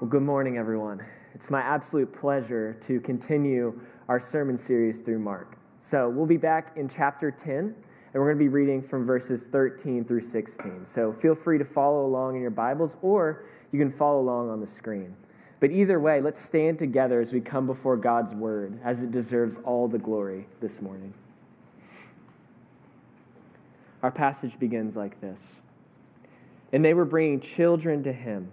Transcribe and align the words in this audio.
Well, 0.00 0.08
good 0.08 0.22
morning, 0.22 0.56
everyone. 0.56 1.04
It's 1.34 1.50
my 1.50 1.60
absolute 1.60 2.10
pleasure 2.10 2.74
to 2.86 3.00
continue 3.00 3.78
our 4.08 4.18
sermon 4.18 4.56
series 4.56 5.00
through 5.00 5.18
Mark. 5.18 5.58
So, 5.78 6.08
we'll 6.08 6.24
be 6.24 6.38
back 6.38 6.72
in 6.74 6.88
chapter 6.88 7.30
10, 7.30 7.54
and 7.54 7.74
we're 8.14 8.32
going 8.32 8.38
to 8.38 8.44
be 8.44 8.48
reading 8.48 8.80
from 8.80 9.04
verses 9.04 9.42
13 9.42 10.06
through 10.06 10.22
16. 10.22 10.86
So, 10.86 11.12
feel 11.12 11.34
free 11.34 11.58
to 11.58 11.66
follow 11.66 12.06
along 12.06 12.36
in 12.36 12.40
your 12.40 12.50
Bibles, 12.50 12.96
or 13.02 13.44
you 13.72 13.78
can 13.78 13.92
follow 13.92 14.22
along 14.22 14.48
on 14.48 14.60
the 14.60 14.66
screen. 14.66 15.16
But 15.60 15.70
either 15.70 16.00
way, 16.00 16.22
let's 16.22 16.42
stand 16.42 16.78
together 16.78 17.20
as 17.20 17.30
we 17.30 17.42
come 17.42 17.66
before 17.66 17.98
God's 17.98 18.32
word, 18.32 18.80
as 18.82 19.02
it 19.02 19.10
deserves 19.10 19.58
all 19.64 19.86
the 19.86 19.98
glory 19.98 20.46
this 20.62 20.80
morning. 20.80 21.12
Our 24.02 24.10
passage 24.10 24.58
begins 24.58 24.96
like 24.96 25.20
this 25.20 25.48
And 26.72 26.82
they 26.82 26.94
were 26.94 27.04
bringing 27.04 27.42
children 27.42 28.02
to 28.04 28.14
him 28.14 28.52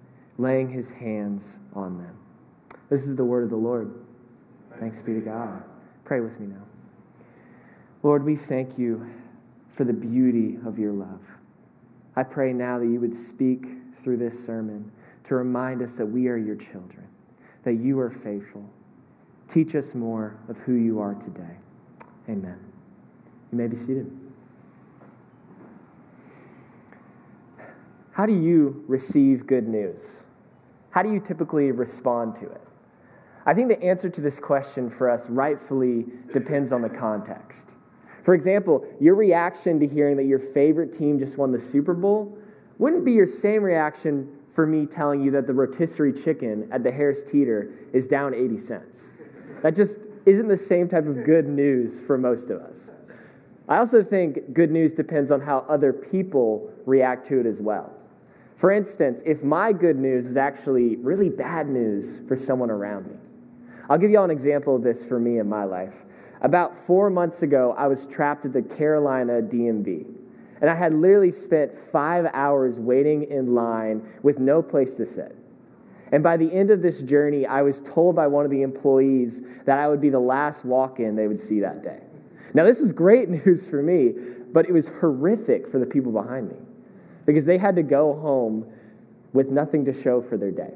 laying 0.37 0.71
his 0.71 0.91
hands 0.91 1.57
on 1.73 1.97
them. 1.97 2.17
This 2.89 3.07
is 3.07 3.15
the 3.15 3.25
word 3.25 3.43
of 3.43 3.49
the 3.49 3.55
Lord. 3.55 3.93
Thanks 4.79 5.01
be 5.01 5.13
to 5.13 5.21
God. 5.21 5.63
Pray 6.05 6.19
with 6.19 6.39
me 6.39 6.47
now. 6.47 6.63
Lord, 8.03 8.23
we 8.23 8.35
thank 8.35 8.77
you 8.77 9.09
for 9.71 9.83
the 9.83 9.93
beauty 9.93 10.57
of 10.65 10.79
your 10.79 10.91
love. 10.91 11.21
I 12.15 12.23
pray 12.23 12.51
now 12.51 12.79
that 12.79 12.87
you 12.87 12.99
would 12.99 13.15
speak 13.15 13.65
through 14.03 14.17
this 14.17 14.43
sermon 14.45 14.91
to 15.25 15.35
remind 15.35 15.81
us 15.81 15.95
that 15.95 16.05
we 16.07 16.27
are 16.27 16.37
your 16.37 16.55
children, 16.55 17.07
that 17.63 17.75
you 17.75 17.99
are 17.99 18.09
faithful. 18.09 18.69
Teach 19.47 19.75
us 19.75 19.93
more 19.93 20.37
of 20.49 20.57
who 20.59 20.73
you 20.73 20.99
are 20.99 21.13
today. 21.13 21.57
Amen. 22.27 22.59
You 23.51 23.57
may 23.57 23.67
be 23.67 23.75
seated. 23.75 24.11
How 28.13 28.25
do 28.25 28.33
you 28.33 28.83
receive 28.87 29.47
good 29.47 29.67
news? 29.67 30.17
How 30.91 31.01
do 31.01 31.11
you 31.11 31.19
typically 31.19 31.71
respond 31.71 32.35
to 32.35 32.43
it? 32.43 32.61
I 33.45 33.53
think 33.53 33.69
the 33.69 33.81
answer 33.81 34.09
to 34.09 34.21
this 34.21 34.39
question 34.39 34.89
for 34.89 35.09
us 35.09 35.27
rightfully 35.29 36.05
depends 36.31 36.71
on 36.71 36.81
the 36.81 36.89
context. 36.89 37.69
For 38.23 38.35
example, 38.35 38.85
your 38.99 39.15
reaction 39.15 39.79
to 39.79 39.87
hearing 39.87 40.17
that 40.17 40.25
your 40.25 40.37
favorite 40.37 40.93
team 40.93 41.17
just 41.17 41.37
won 41.37 41.51
the 41.51 41.59
Super 41.59 41.93
Bowl 41.93 42.37
wouldn't 42.77 43.03
be 43.03 43.13
your 43.13 43.25
same 43.25 43.63
reaction 43.63 44.29
for 44.53 44.67
me 44.67 44.85
telling 44.85 45.21
you 45.21 45.31
that 45.31 45.47
the 45.47 45.53
rotisserie 45.53 46.13
chicken 46.13 46.67
at 46.71 46.83
the 46.83 46.91
Harris 46.91 47.23
Teeter 47.23 47.71
is 47.93 48.07
down 48.07 48.35
80 48.35 48.57
cents. 48.59 49.09
That 49.63 49.75
just 49.75 49.99
isn't 50.25 50.47
the 50.47 50.57
same 50.57 50.87
type 50.87 51.07
of 51.07 51.23
good 51.23 51.47
news 51.47 51.99
for 51.99 52.17
most 52.17 52.49
of 52.49 52.61
us. 52.61 52.89
I 53.67 53.77
also 53.77 54.03
think 54.03 54.53
good 54.53 54.69
news 54.69 54.93
depends 54.93 55.31
on 55.31 55.41
how 55.41 55.65
other 55.69 55.93
people 55.93 56.69
react 56.85 57.27
to 57.29 57.39
it 57.39 57.45
as 57.45 57.61
well. 57.61 57.93
For 58.61 58.71
instance, 58.71 59.23
if 59.25 59.43
my 59.43 59.73
good 59.73 59.97
news 59.97 60.27
is 60.27 60.37
actually 60.37 60.95
really 60.97 61.29
bad 61.29 61.67
news 61.67 62.21
for 62.27 62.35
someone 62.35 62.69
around 62.69 63.07
me. 63.07 63.15
I'll 63.89 63.97
give 63.97 64.11
you 64.11 64.19
all 64.19 64.25
an 64.25 64.29
example 64.29 64.75
of 64.75 64.83
this 64.83 65.03
for 65.03 65.19
me 65.19 65.39
in 65.39 65.49
my 65.49 65.63
life. 65.63 65.95
About 66.43 66.77
four 66.77 67.09
months 67.09 67.41
ago, 67.41 67.73
I 67.75 67.87
was 67.87 68.05
trapped 68.05 68.45
at 68.45 68.53
the 68.53 68.61
Carolina 68.61 69.41
DMV. 69.41 70.05
And 70.61 70.69
I 70.69 70.75
had 70.75 70.93
literally 70.93 71.31
spent 71.31 71.75
five 71.75 72.27
hours 72.35 72.77
waiting 72.77 73.23
in 73.31 73.55
line 73.55 74.07
with 74.21 74.37
no 74.37 74.61
place 74.61 74.93
to 74.97 75.07
sit. 75.07 75.35
And 76.11 76.21
by 76.21 76.37
the 76.37 76.53
end 76.53 76.69
of 76.69 76.83
this 76.83 77.01
journey, 77.01 77.47
I 77.47 77.63
was 77.63 77.81
told 77.81 78.15
by 78.15 78.27
one 78.27 78.45
of 78.45 78.51
the 78.51 78.61
employees 78.61 79.41
that 79.65 79.79
I 79.79 79.87
would 79.87 80.01
be 80.01 80.11
the 80.11 80.19
last 80.19 80.65
walk 80.65 80.99
in 80.99 81.15
they 81.15 81.27
would 81.27 81.39
see 81.39 81.61
that 81.61 81.83
day. 81.83 82.01
Now, 82.53 82.65
this 82.65 82.79
was 82.79 82.91
great 82.91 83.27
news 83.43 83.65
for 83.65 83.81
me, 83.81 84.13
but 84.53 84.67
it 84.67 84.71
was 84.71 84.89
horrific 84.99 85.67
for 85.67 85.79
the 85.79 85.87
people 85.87 86.11
behind 86.11 86.49
me 86.49 86.57
because 87.25 87.45
they 87.45 87.57
had 87.57 87.75
to 87.75 87.83
go 87.83 88.19
home 88.19 88.65
with 89.33 89.49
nothing 89.49 89.85
to 89.85 90.01
show 90.01 90.21
for 90.21 90.37
their 90.37 90.51
day. 90.51 90.73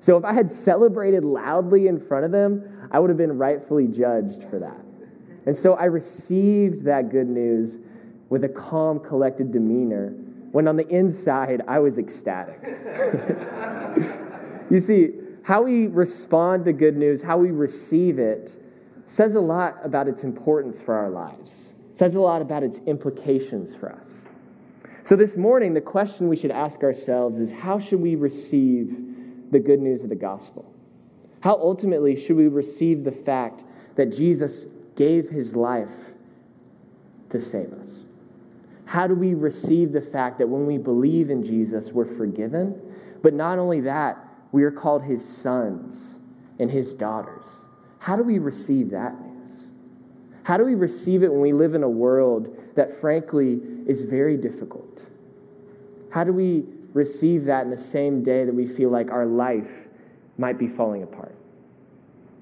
So 0.00 0.16
if 0.16 0.24
I 0.24 0.32
had 0.32 0.50
celebrated 0.50 1.24
loudly 1.24 1.88
in 1.88 1.98
front 1.98 2.24
of 2.24 2.30
them, 2.30 2.88
I 2.90 3.00
would 3.00 3.10
have 3.10 3.16
been 3.16 3.36
rightfully 3.36 3.88
judged 3.88 4.44
for 4.48 4.58
that. 4.60 4.80
And 5.46 5.56
so 5.56 5.74
I 5.74 5.84
received 5.84 6.84
that 6.84 7.10
good 7.10 7.28
news 7.28 7.78
with 8.28 8.44
a 8.44 8.48
calm, 8.48 9.00
collected 9.00 9.52
demeanor 9.52 10.14
when 10.52 10.68
on 10.68 10.76
the 10.76 10.86
inside 10.88 11.62
I 11.66 11.78
was 11.78 11.98
ecstatic. 11.98 12.60
you 14.70 14.80
see, 14.80 15.10
how 15.42 15.62
we 15.62 15.86
respond 15.86 16.64
to 16.66 16.72
good 16.72 16.96
news, 16.96 17.22
how 17.22 17.38
we 17.38 17.50
receive 17.50 18.18
it, 18.18 18.52
says 19.06 19.34
a 19.34 19.40
lot 19.40 19.78
about 19.82 20.08
its 20.08 20.22
importance 20.22 20.78
for 20.78 20.94
our 20.94 21.10
lives, 21.10 21.62
says 21.94 22.14
a 22.14 22.20
lot 22.20 22.42
about 22.42 22.62
its 22.62 22.80
implications 22.86 23.74
for 23.74 23.90
us. 23.90 24.10
So, 25.08 25.16
this 25.16 25.38
morning, 25.38 25.72
the 25.72 25.80
question 25.80 26.28
we 26.28 26.36
should 26.36 26.50
ask 26.50 26.82
ourselves 26.82 27.38
is 27.38 27.50
how 27.50 27.78
should 27.78 28.02
we 28.02 28.14
receive 28.14 29.50
the 29.50 29.58
good 29.58 29.80
news 29.80 30.02
of 30.02 30.10
the 30.10 30.14
gospel? 30.14 30.70
How 31.40 31.54
ultimately 31.54 32.14
should 32.14 32.36
we 32.36 32.46
receive 32.46 33.04
the 33.04 33.12
fact 33.12 33.64
that 33.96 34.14
Jesus 34.14 34.66
gave 34.96 35.30
his 35.30 35.56
life 35.56 36.12
to 37.30 37.40
save 37.40 37.72
us? 37.72 38.00
How 38.84 39.06
do 39.06 39.14
we 39.14 39.32
receive 39.32 39.92
the 39.92 40.02
fact 40.02 40.36
that 40.40 40.50
when 40.50 40.66
we 40.66 40.76
believe 40.76 41.30
in 41.30 41.42
Jesus, 41.42 41.90
we're 41.90 42.04
forgiven? 42.04 42.78
But 43.22 43.32
not 43.32 43.58
only 43.58 43.80
that, 43.80 44.22
we 44.52 44.62
are 44.62 44.70
called 44.70 45.04
his 45.04 45.26
sons 45.26 46.16
and 46.58 46.70
his 46.70 46.92
daughters. 46.92 47.46
How 48.00 48.14
do 48.14 48.22
we 48.22 48.38
receive 48.38 48.90
that 48.90 49.18
news? 49.18 49.68
How 50.42 50.58
do 50.58 50.64
we 50.64 50.74
receive 50.74 51.22
it 51.22 51.32
when 51.32 51.40
we 51.40 51.54
live 51.54 51.74
in 51.74 51.82
a 51.82 51.88
world 51.88 52.54
that, 52.78 53.00
frankly, 53.00 53.60
is 53.88 54.02
very 54.02 54.36
difficult. 54.36 54.97
How 56.18 56.24
do 56.24 56.32
we 56.32 56.64
receive 56.94 57.44
that 57.44 57.62
in 57.62 57.70
the 57.70 57.78
same 57.78 58.24
day 58.24 58.44
that 58.44 58.52
we 58.52 58.66
feel 58.66 58.90
like 58.90 59.08
our 59.08 59.24
life 59.24 59.86
might 60.36 60.58
be 60.58 60.66
falling 60.66 61.04
apart? 61.04 61.36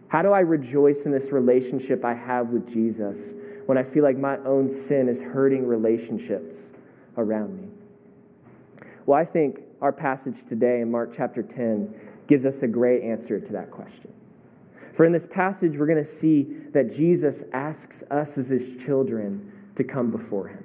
How 0.09 0.23
do 0.23 0.33
I 0.33 0.41
rejoice 0.41 1.05
in 1.05 1.13
this 1.13 1.31
relationship 1.31 2.03
I 2.03 2.15
have 2.15 2.49
with 2.49 2.73
Jesus 2.73 3.35
when 3.67 3.77
I 3.77 3.83
feel 3.83 4.03
like 4.03 4.17
my 4.17 4.39
own 4.47 4.71
sin 4.71 5.11
is 5.11 5.21
hurting 5.21 5.67
relationships 5.67 6.71
around 7.19 7.61
me? 7.61 7.69
Well, 9.05 9.21
I 9.21 9.27
think 9.27 9.61
our 9.83 9.93
passage 9.93 10.37
today 10.49 10.81
in 10.81 10.91
Mark 10.91 11.13
chapter 11.15 11.43
10 11.43 11.95
gives 12.29 12.47
us 12.47 12.63
a 12.63 12.67
great 12.67 13.03
answer 13.03 13.39
to 13.39 13.53
that 13.53 13.71
question. 13.71 14.11
For 14.95 15.05
in 15.05 15.13
this 15.13 15.27
passage, 15.27 15.77
we're 15.77 15.85
going 15.85 16.03
to 16.03 16.11
see 16.11 16.45
that 16.73 16.95
Jesus 16.97 17.43
asks 17.53 18.03
us 18.11 18.39
as 18.39 18.49
his 18.49 18.83
children 18.83 19.53
to 19.75 19.85
come 19.85 20.11
before 20.11 20.49
him. 20.49 20.65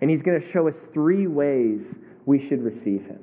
And 0.00 0.08
he's 0.08 0.22
going 0.22 0.40
to 0.40 0.46
show 0.46 0.68
us 0.68 0.78
three 0.78 1.26
ways 1.26 1.98
we 2.26 2.38
should 2.38 2.62
receive 2.62 3.06
him. 3.06 3.20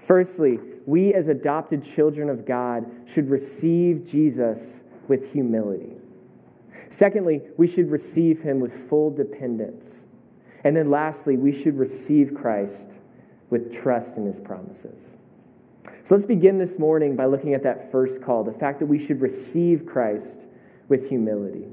Firstly, 0.00 0.58
we 0.86 1.12
as 1.12 1.28
adopted 1.28 1.84
children 1.84 2.30
of 2.30 2.46
God 2.46 2.86
should 3.06 3.28
receive 3.28 4.06
Jesus 4.06 4.80
with 5.06 5.32
humility. 5.32 5.96
Secondly, 6.88 7.42
we 7.56 7.66
should 7.66 7.90
receive 7.90 8.42
him 8.42 8.60
with 8.60 8.88
full 8.88 9.10
dependence. 9.10 10.00
And 10.64 10.76
then 10.76 10.90
lastly, 10.90 11.36
we 11.36 11.52
should 11.52 11.78
receive 11.78 12.34
Christ 12.34 12.88
with 13.50 13.72
trust 13.72 14.16
in 14.16 14.26
his 14.26 14.40
promises. 14.40 15.12
So 16.04 16.14
let's 16.14 16.26
begin 16.26 16.58
this 16.58 16.78
morning 16.78 17.16
by 17.16 17.26
looking 17.26 17.52
at 17.54 17.62
that 17.64 17.92
first 17.92 18.22
call 18.22 18.44
the 18.44 18.52
fact 18.52 18.78
that 18.78 18.86
we 18.86 18.98
should 18.98 19.20
receive 19.20 19.84
Christ 19.84 20.40
with 20.88 21.08
humility. 21.10 21.66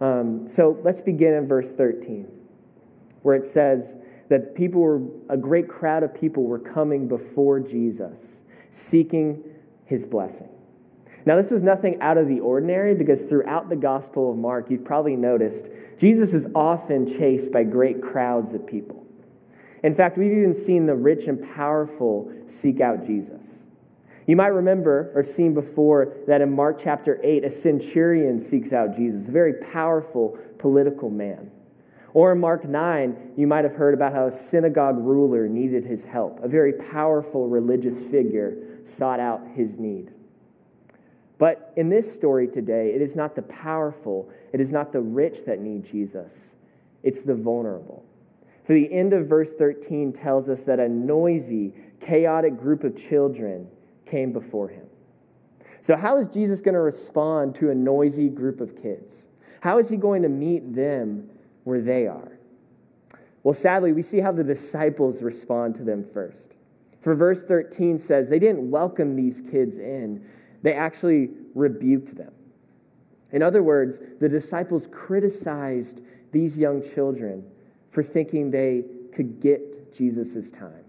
Um, 0.00 0.48
so 0.48 0.78
let's 0.82 1.00
begin 1.00 1.34
in 1.34 1.46
verse 1.46 1.72
13 1.72 2.26
where 3.22 3.34
it 3.34 3.44
says 3.44 3.96
that 4.28 4.54
people 4.54 4.80
were, 4.80 5.02
a 5.28 5.36
great 5.36 5.68
crowd 5.68 6.02
of 6.02 6.14
people 6.14 6.44
were 6.44 6.58
coming 6.58 7.08
before 7.08 7.60
Jesus, 7.60 8.40
seeking 8.70 9.42
his 9.84 10.04
blessing. 10.04 10.48
Now, 11.24 11.36
this 11.36 11.50
was 11.50 11.62
nothing 11.62 12.00
out 12.00 12.18
of 12.18 12.28
the 12.28 12.40
ordinary 12.40 12.94
because 12.94 13.24
throughout 13.24 13.68
the 13.68 13.76
Gospel 13.76 14.30
of 14.30 14.36
Mark, 14.36 14.70
you've 14.70 14.84
probably 14.84 15.16
noticed 15.16 15.66
Jesus 15.98 16.32
is 16.32 16.46
often 16.54 17.06
chased 17.06 17.50
by 17.50 17.64
great 17.64 18.00
crowds 18.00 18.54
of 18.54 18.66
people. 18.66 19.04
In 19.82 19.94
fact, 19.94 20.18
we've 20.18 20.32
even 20.32 20.54
seen 20.54 20.86
the 20.86 20.94
rich 20.94 21.26
and 21.26 21.42
powerful 21.54 22.32
seek 22.46 22.80
out 22.80 23.06
Jesus. 23.06 23.58
You 24.26 24.36
might 24.36 24.48
remember 24.48 25.12
or 25.14 25.22
seen 25.22 25.54
before 25.54 26.16
that 26.26 26.40
in 26.40 26.52
Mark 26.52 26.80
chapter 26.82 27.20
8, 27.22 27.44
a 27.44 27.50
centurion 27.50 28.40
seeks 28.40 28.72
out 28.72 28.96
Jesus, 28.96 29.28
a 29.28 29.30
very 29.30 29.54
powerful 29.54 30.38
political 30.58 31.10
man. 31.10 31.50
Or 32.16 32.32
in 32.32 32.40
Mark 32.40 32.66
9, 32.66 33.34
you 33.36 33.46
might 33.46 33.64
have 33.64 33.74
heard 33.74 33.92
about 33.92 34.14
how 34.14 34.26
a 34.26 34.32
synagogue 34.32 34.96
ruler 34.96 35.48
needed 35.48 35.84
his 35.84 36.06
help. 36.06 36.42
A 36.42 36.48
very 36.48 36.72
powerful 36.72 37.46
religious 37.46 38.04
figure 38.04 38.56
sought 38.84 39.20
out 39.20 39.46
his 39.54 39.78
need. 39.78 40.12
But 41.36 41.74
in 41.76 41.90
this 41.90 42.10
story 42.10 42.48
today, 42.48 42.92
it 42.94 43.02
is 43.02 43.16
not 43.16 43.36
the 43.36 43.42
powerful, 43.42 44.30
it 44.54 44.62
is 44.62 44.72
not 44.72 44.94
the 44.94 45.02
rich 45.02 45.44
that 45.44 45.60
need 45.60 45.84
Jesus, 45.84 46.52
it's 47.02 47.20
the 47.20 47.34
vulnerable. 47.34 48.02
For 48.64 48.72
the 48.72 48.90
end 48.90 49.12
of 49.12 49.26
verse 49.26 49.52
13 49.52 50.14
tells 50.14 50.48
us 50.48 50.64
that 50.64 50.80
a 50.80 50.88
noisy, 50.88 51.74
chaotic 52.00 52.58
group 52.58 52.82
of 52.82 52.96
children 52.96 53.68
came 54.06 54.32
before 54.32 54.70
him. 54.70 54.86
So, 55.82 55.96
how 55.96 56.16
is 56.16 56.28
Jesus 56.28 56.62
going 56.62 56.76
to 56.76 56.80
respond 56.80 57.56
to 57.56 57.68
a 57.68 57.74
noisy 57.74 58.30
group 58.30 58.62
of 58.62 58.74
kids? 58.80 59.26
How 59.60 59.76
is 59.78 59.90
he 59.90 59.98
going 59.98 60.22
to 60.22 60.30
meet 60.30 60.74
them 60.74 61.28
where 61.66 61.80
they 61.80 62.06
are? 62.06 62.38
Well, 63.42 63.54
sadly, 63.54 63.92
we 63.92 64.02
see 64.02 64.20
how 64.20 64.30
the 64.30 64.44
disciples 64.44 65.20
respond 65.20 65.74
to 65.76 65.82
them 65.82 66.04
first. 66.04 66.54
For 67.00 67.14
verse 67.16 67.42
13 67.42 67.98
says 67.98 68.28
they 68.28 68.38
didn't 68.38 68.70
welcome 68.70 69.16
these 69.16 69.40
kids 69.40 69.78
in, 69.78 70.24
they 70.62 70.72
actually 70.72 71.30
rebuked 71.54 72.16
them. 72.16 72.32
In 73.32 73.42
other 73.42 73.64
words, 73.64 73.98
the 74.20 74.28
disciples 74.28 74.86
criticized 74.92 76.00
these 76.30 76.56
young 76.56 76.82
children 76.82 77.44
for 77.90 78.04
thinking 78.04 78.52
they 78.52 78.84
could 79.12 79.40
get 79.40 79.92
Jesus' 79.92 80.50
time. 80.52 80.84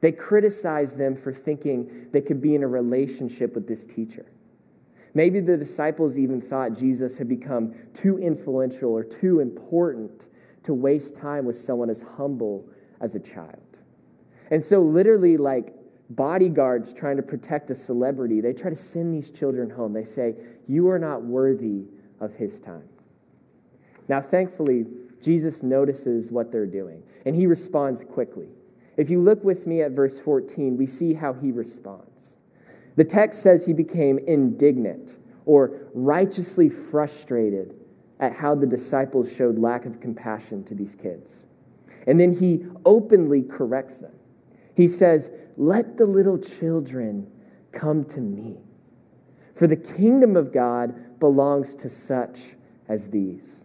They 0.00 0.12
criticized 0.12 0.96
them 0.96 1.16
for 1.16 1.32
thinking 1.32 2.08
they 2.12 2.20
could 2.20 2.40
be 2.40 2.54
in 2.54 2.62
a 2.62 2.68
relationship 2.68 3.54
with 3.54 3.66
this 3.66 3.84
teacher. 3.84 4.26
Maybe 5.14 5.40
the 5.40 5.56
disciples 5.56 6.18
even 6.18 6.40
thought 6.40 6.76
Jesus 6.76 7.18
had 7.18 7.28
become 7.28 7.74
too 7.94 8.18
influential 8.18 8.90
or 8.90 9.04
too 9.04 9.40
important 9.40 10.26
to 10.64 10.74
waste 10.74 11.16
time 11.16 11.44
with 11.44 11.56
someone 11.56 11.88
as 11.88 12.04
humble 12.16 12.66
as 13.00 13.14
a 13.14 13.20
child. 13.20 13.60
And 14.50 14.62
so, 14.62 14.82
literally, 14.82 15.36
like 15.36 15.72
bodyguards 16.10 16.92
trying 16.92 17.16
to 17.16 17.22
protect 17.22 17.70
a 17.70 17.74
celebrity, 17.74 18.40
they 18.40 18.52
try 18.52 18.70
to 18.70 18.76
send 18.76 19.14
these 19.14 19.30
children 19.30 19.70
home. 19.70 19.92
They 19.92 20.04
say, 20.04 20.34
You 20.66 20.88
are 20.90 20.98
not 20.98 21.22
worthy 21.22 21.84
of 22.20 22.34
his 22.34 22.60
time. 22.60 22.88
Now, 24.08 24.20
thankfully, 24.20 24.86
Jesus 25.22 25.62
notices 25.62 26.30
what 26.30 26.52
they're 26.52 26.66
doing, 26.66 27.02
and 27.24 27.34
he 27.34 27.46
responds 27.46 28.04
quickly. 28.04 28.48
If 28.96 29.10
you 29.10 29.20
look 29.20 29.42
with 29.42 29.66
me 29.66 29.82
at 29.82 29.92
verse 29.92 30.20
14, 30.20 30.76
we 30.76 30.86
see 30.86 31.14
how 31.14 31.32
he 31.32 31.50
responds. 31.50 32.13
The 32.96 33.04
text 33.04 33.42
says 33.42 33.66
he 33.66 33.72
became 33.72 34.18
indignant 34.18 35.12
or 35.46 35.88
righteously 35.92 36.68
frustrated 36.68 37.74
at 38.20 38.36
how 38.36 38.54
the 38.54 38.66
disciples 38.66 39.34
showed 39.34 39.58
lack 39.58 39.84
of 39.84 40.00
compassion 40.00 40.64
to 40.64 40.74
these 40.74 40.94
kids. 40.94 41.42
And 42.06 42.20
then 42.20 42.36
he 42.38 42.66
openly 42.84 43.42
corrects 43.42 43.98
them. 43.98 44.12
He 44.74 44.88
says, 44.88 45.30
Let 45.56 45.96
the 45.96 46.06
little 46.06 46.38
children 46.38 47.30
come 47.72 48.04
to 48.04 48.20
me, 48.20 48.58
for 49.54 49.66
the 49.66 49.76
kingdom 49.76 50.36
of 50.36 50.52
God 50.52 51.18
belongs 51.18 51.74
to 51.76 51.88
such 51.88 52.38
as 52.88 53.08
these. 53.08 53.60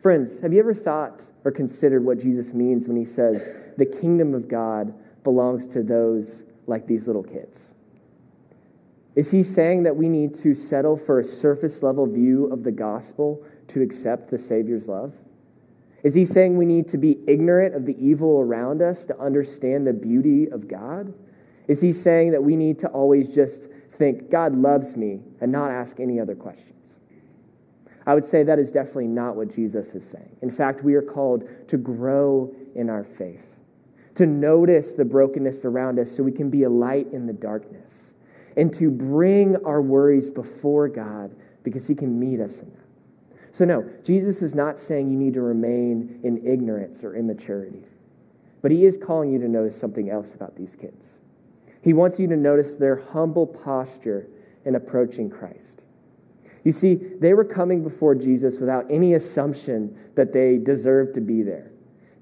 Friends, 0.00 0.40
have 0.40 0.52
you 0.52 0.58
ever 0.58 0.74
thought 0.74 1.22
or 1.44 1.50
considered 1.50 2.04
what 2.04 2.20
Jesus 2.20 2.52
means 2.52 2.86
when 2.86 2.96
he 2.96 3.04
says, 3.04 3.48
The 3.76 3.86
kingdom 3.86 4.34
of 4.34 4.48
God 4.48 4.94
belongs 5.24 5.66
to 5.68 5.82
those 5.82 6.42
like 6.66 6.86
these 6.86 7.06
little 7.06 7.22
kids? 7.22 7.70
Is 9.16 9.30
he 9.30 9.42
saying 9.42 9.84
that 9.84 9.96
we 9.96 10.10
need 10.10 10.34
to 10.42 10.54
settle 10.54 10.96
for 10.96 11.18
a 11.18 11.24
surface 11.24 11.82
level 11.82 12.06
view 12.06 12.46
of 12.52 12.62
the 12.62 12.70
gospel 12.70 13.42
to 13.68 13.80
accept 13.82 14.30
the 14.30 14.38
Savior's 14.38 14.88
love? 14.88 15.14
Is 16.04 16.14
he 16.14 16.24
saying 16.24 16.56
we 16.56 16.66
need 16.66 16.86
to 16.88 16.98
be 16.98 17.18
ignorant 17.26 17.74
of 17.74 17.86
the 17.86 17.96
evil 17.98 18.38
around 18.40 18.82
us 18.82 19.06
to 19.06 19.18
understand 19.18 19.86
the 19.86 19.94
beauty 19.94 20.46
of 20.48 20.68
God? 20.68 21.14
Is 21.66 21.80
he 21.80 21.92
saying 21.92 22.30
that 22.32 22.44
we 22.44 22.54
need 22.54 22.78
to 22.80 22.88
always 22.88 23.34
just 23.34 23.68
think, 23.90 24.30
God 24.30 24.54
loves 24.54 24.96
me, 24.96 25.22
and 25.40 25.50
not 25.50 25.70
ask 25.70 25.98
any 25.98 26.20
other 26.20 26.34
questions? 26.34 26.98
I 28.06 28.14
would 28.14 28.24
say 28.24 28.44
that 28.44 28.58
is 28.58 28.70
definitely 28.70 29.08
not 29.08 29.34
what 29.34 29.52
Jesus 29.52 29.94
is 29.94 30.08
saying. 30.08 30.36
In 30.42 30.50
fact, 30.50 30.84
we 30.84 30.94
are 30.94 31.02
called 31.02 31.42
to 31.68 31.76
grow 31.76 32.54
in 32.74 32.88
our 32.88 33.02
faith, 33.02 33.56
to 34.14 34.26
notice 34.26 34.92
the 34.94 35.04
brokenness 35.04 35.64
around 35.64 35.98
us 35.98 36.14
so 36.14 36.22
we 36.22 36.30
can 36.30 36.50
be 36.50 36.62
a 36.62 36.70
light 36.70 37.08
in 37.12 37.26
the 37.26 37.32
darkness, 37.32 38.12
and 38.56 38.72
to 38.74 38.90
bring 38.90 39.56
our 39.64 39.82
worries 39.82 40.30
before 40.30 40.88
God 40.88 41.34
because 41.62 41.88
he 41.88 41.94
can 41.94 42.18
meet 42.18 42.40
us 42.40 42.60
in 42.62 42.70
that. 42.70 42.80
So, 43.52 43.64
no, 43.64 43.88
Jesus 44.04 44.42
is 44.42 44.54
not 44.54 44.78
saying 44.78 45.10
you 45.10 45.16
need 45.16 45.34
to 45.34 45.40
remain 45.40 46.20
in 46.22 46.46
ignorance 46.46 47.02
or 47.02 47.14
immaturity, 47.16 47.84
but 48.62 48.70
he 48.70 48.84
is 48.84 48.98
calling 48.98 49.32
you 49.32 49.38
to 49.38 49.48
notice 49.48 49.78
something 49.78 50.10
else 50.10 50.34
about 50.34 50.56
these 50.56 50.74
kids. 50.74 51.18
He 51.82 51.92
wants 51.92 52.18
you 52.18 52.26
to 52.28 52.36
notice 52.36 52.74
their 52.74 52.96
humble 52.96 53.46
posture 53.46 54.28
in 54.64 54.74
approaching 54.74 55.30
Christ. 55.30 55.82
You 56.64 56.72
see, 56.72 56.96
they 56.96 57.32
were 57.32 57.44
coming 57.44 57.84
before 57.84 58.16
Jesus 58.16 58.58
without 58.58 58.90
any 58.90 59.14
assumption 59.14 59.96
that 60.16 60.32
they 60.32 60.58
deserved 60.58 61.14
to 61.14 61.20
be 61.20 61.42
there. 61.42 61.70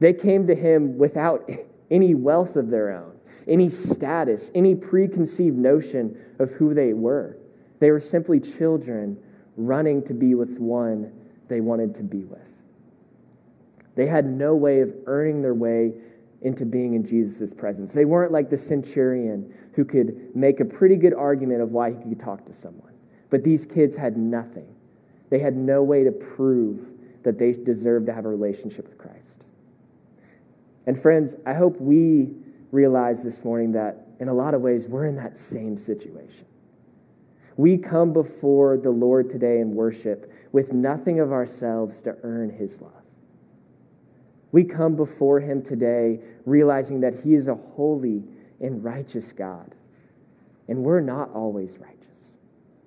They 0.00 0.12
came 0.12 0.46
to 0.48 0.54
him 0.54 0.98
without 0.98 1.48
any 1.90 2.14
wealth 2.14 2.56
of 2.56 2.68
their 2.68 2.92
own, 2.92 3.13
any 3.46 3.68
status, 3.68 4.50
any 4.54 4.74
preconceived 4.74 5.56
notion 5.56 6.16
of 6.38 6.52
who 6.52 6.74
they 6.74 6.92
were. 6.92 7.36
They 7.80 7.90
were 7.90 8.00
simply 8.00 8.40
children 8.40 9.18
running 9.56 10.02
to 10.04 10.14
be 10.14 10.34
with 10.34 10.58
one 10.58 11.12
they 11.48 11.60
wanted 11.60 11.94
to 11.96 12.02
be 12.02 12.24
with. 12.24 12.50
They 13.94 14.06
had 14.06 14.26
no 14.26 14.54
way 14.54 14.80
of 14.80 14.92
earning 15.06 15.42
their 15.42 15.54
way 15.54 15.92
into 16.42 16.64
being 16.64 16.94
in 16.94 17.06
Jesus' 17.06 17.54
presence. 17.54 17.94
They 17.94 18.04
weren't 18.04 18.32
like 18.32 18.50
the 18.50 18.56
centurion 18.56 19.54
who 19.74 19.84
could 19.84 20.34
make 20.34 20.60
a 20.60 20.64
pretty 20.64 20.96
good 20.96 21.14
argument 21.14 21.62
of 21.62 21.70
why 21.70 21.90
he 21.90 22.10
could 22.10 22.20
talk 22.20 22.44
to 22.46 22.52
someone. 22.52 22.92
But 23.30 23.44
these 23.44 23.66
kids 23.66 23.96
had 23.96 24.16
nothing. 24.16 24.68
They 25.30 25.38
had 25.38 25.56
no 25.56 25.82
way 25.82 26.04
to 26.04 26.12
prove 26.12 26.92
that 27.22 27.38
they 27.38 27.52
deserved 27.52 28.06
to 28.06 28.12
have 28.12 28.24
a 28.24 28.28
relationship 28.28 28.86
with 28.86 28.98
Christ. 28.98 29.42
And 30.86 31.00
friends, 31.00 31.34
I 31.46 31.54
hope 31.54 31.80
we 31.80 32.34
realize 32.74 33.22
this 33.22 33.44
morning 33.44 33.72
that 33.72 34.08
in 34.18 34.28
a 34.28 34.34
lot 34.34 34.52
of 34.52 34.60
ways 34.60 34.88
we're 34.88 35.06
in 35.06 35.16
that 35.16 35.38
same 35.38 35.78
situation. 35.78 36.44
We 37.56 37.78
come 37.78 38.12
before 38.12 38.76
the 38.76 38.90
Lord 38.90 39.30
today 39.30 39.60
in 39.60 39.74
worship 39.74 40.30
with 40.50 40.72
nothing 40.72 41.20
of 41.20 41.32
ourselves 41.32 42.02
to 42.02 42.16
earn 42.22 42.50
his 42.50 42.80
love. 42.82 42.92
We 44.50 44.64
come 44.64 44.96
before 44.96 45.40
him 45.40 45.62
today 45.62 46.20
realizing 46.44 47.00
that 47.00 47.22
he 47.22 47.34
is 47.34 47.46
a 47.46 47.54
holy 47.54 48.24
and 48.60 48.82
righteous 48.82 49.32
God. 49.32 49.74
And 50.68 50.82
we're 50.82 51.00
not 51.00 51.30
always 51.32 51.78
righteous. 51.78 52.32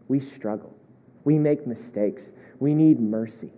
We 0.07 0.19
struggle. 0.19 0.75
We 1.23 1.37
make 1.37 1.65
mistakes. 1.65 2.31
We 2.59 2.73
need 2.73 2.99
mercy. 2.99 3.51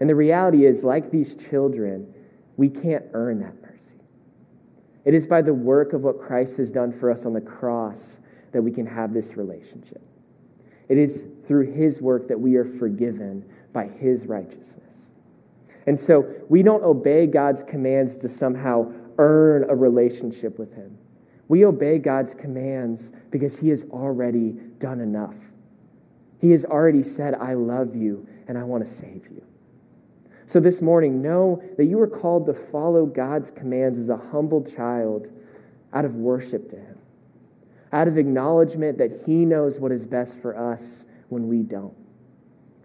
And 0.00 0.08
the 0.08 0.14
reality 0.14 0.66
is, 0.66 0.82
like 0.82 1.10
these 1.10 1.34
children, 1.34 2.12
we 2.56 2.68
can't 2.68 3.04
earn 3.12 3.40
that. 3.40 3.63
It 5.04 5.14
is 5.14 5.26
by 5.26 5.42
the 5.42 5.54
work 5.54 5.92
of 5.92 6.02
what 6.02 6.20
Christ 6.20 6.56
has 6.58 6.70
done 6.70 6.92
for 6.92 7.10
us 7.10 7.26
on 7.26 7.34
the 7.34 7.40
cross 7.40 8.20
that 8.52 8.62
we 8.62 8.70
can 8.70 8.86
have 8.86 9.12
this 9.12 9.36
relationship. 9.36 10.02
It 10.88 10.98
is 10.98 11.26
through 11.44 11.72
his 11.72 12.00
work 12.00 12.28
that 12.28 12.40
we 12.40 12.56
are 12.56 12.64
forgiven 12.64 13.44
by 13.72 13.86
his 13.86 14.26
righteousness. 14.26 15.08
And 15.86 15.98
so 15.98 16.34
we 16.48 16.62
don't 16.62 16.82
obey 16.82 17.26
God's 17.26 17.62
commands 17.62 18.16
to 18.18 18.28
somehow 18.28 18.92
earn 19.18 19.68
a 19.68 19.74
relationship 19.74 20.58
with 20.58 20.74
him. 20.74 20.98
We 21.48 21.64
obey 21.64 21.98
God's 21.98 22.34
commands 22.34 23.10
because 23.30 23.58
he 23.58 23.68
has 23.68 23.84
already 23.90 24.52
done 24.78 25.00
enough. 25.00 25.36
He 26.40 26.52
has 26.52 26.64
already 26.64 27.02
said, 27.02 27.34
I 27.34 27.54
love 27.54 27.94
you 27.94 28.26
and 28.48 28.56
I 28.56 28.62
want 28.62 28.84
to 28.84 28.90
save 28.90 29.28
you. 29.30 29.42
So 30.46 30.60
this 30.60 30.82
morning, 30.82 31.22
know 31.22 31.62
that 31.76 31.86
you 31.86 32.00
are 32.00 32.06
called 32.06 32.46
to 32.46 32.54
follow 32.54 33.06
God's 33.06 33.50
commands 33.50 33.98
as 33.98 34.08
a 34.08 34.16
humble 34.16 34.62
child 34.62 35.28
out 35.92 36.04
of 36.04 36.14
worship 36.14 36.68
to 36.70 36.76
him 36.76 36.98
out 37.94 38.08
of 38.08 38.18
acknowledgement 38.18 38.98
that 38.98 39.22
He 39.24 39.44
knows 39.44 39.78
what 39.78 39.92
is 39.92 40.04
best 40.04 40.36
for 40.36 40.58
us 40.58 41.04
when 41.28 41.46
we 41.46 41.62
don't, 41.62 41.94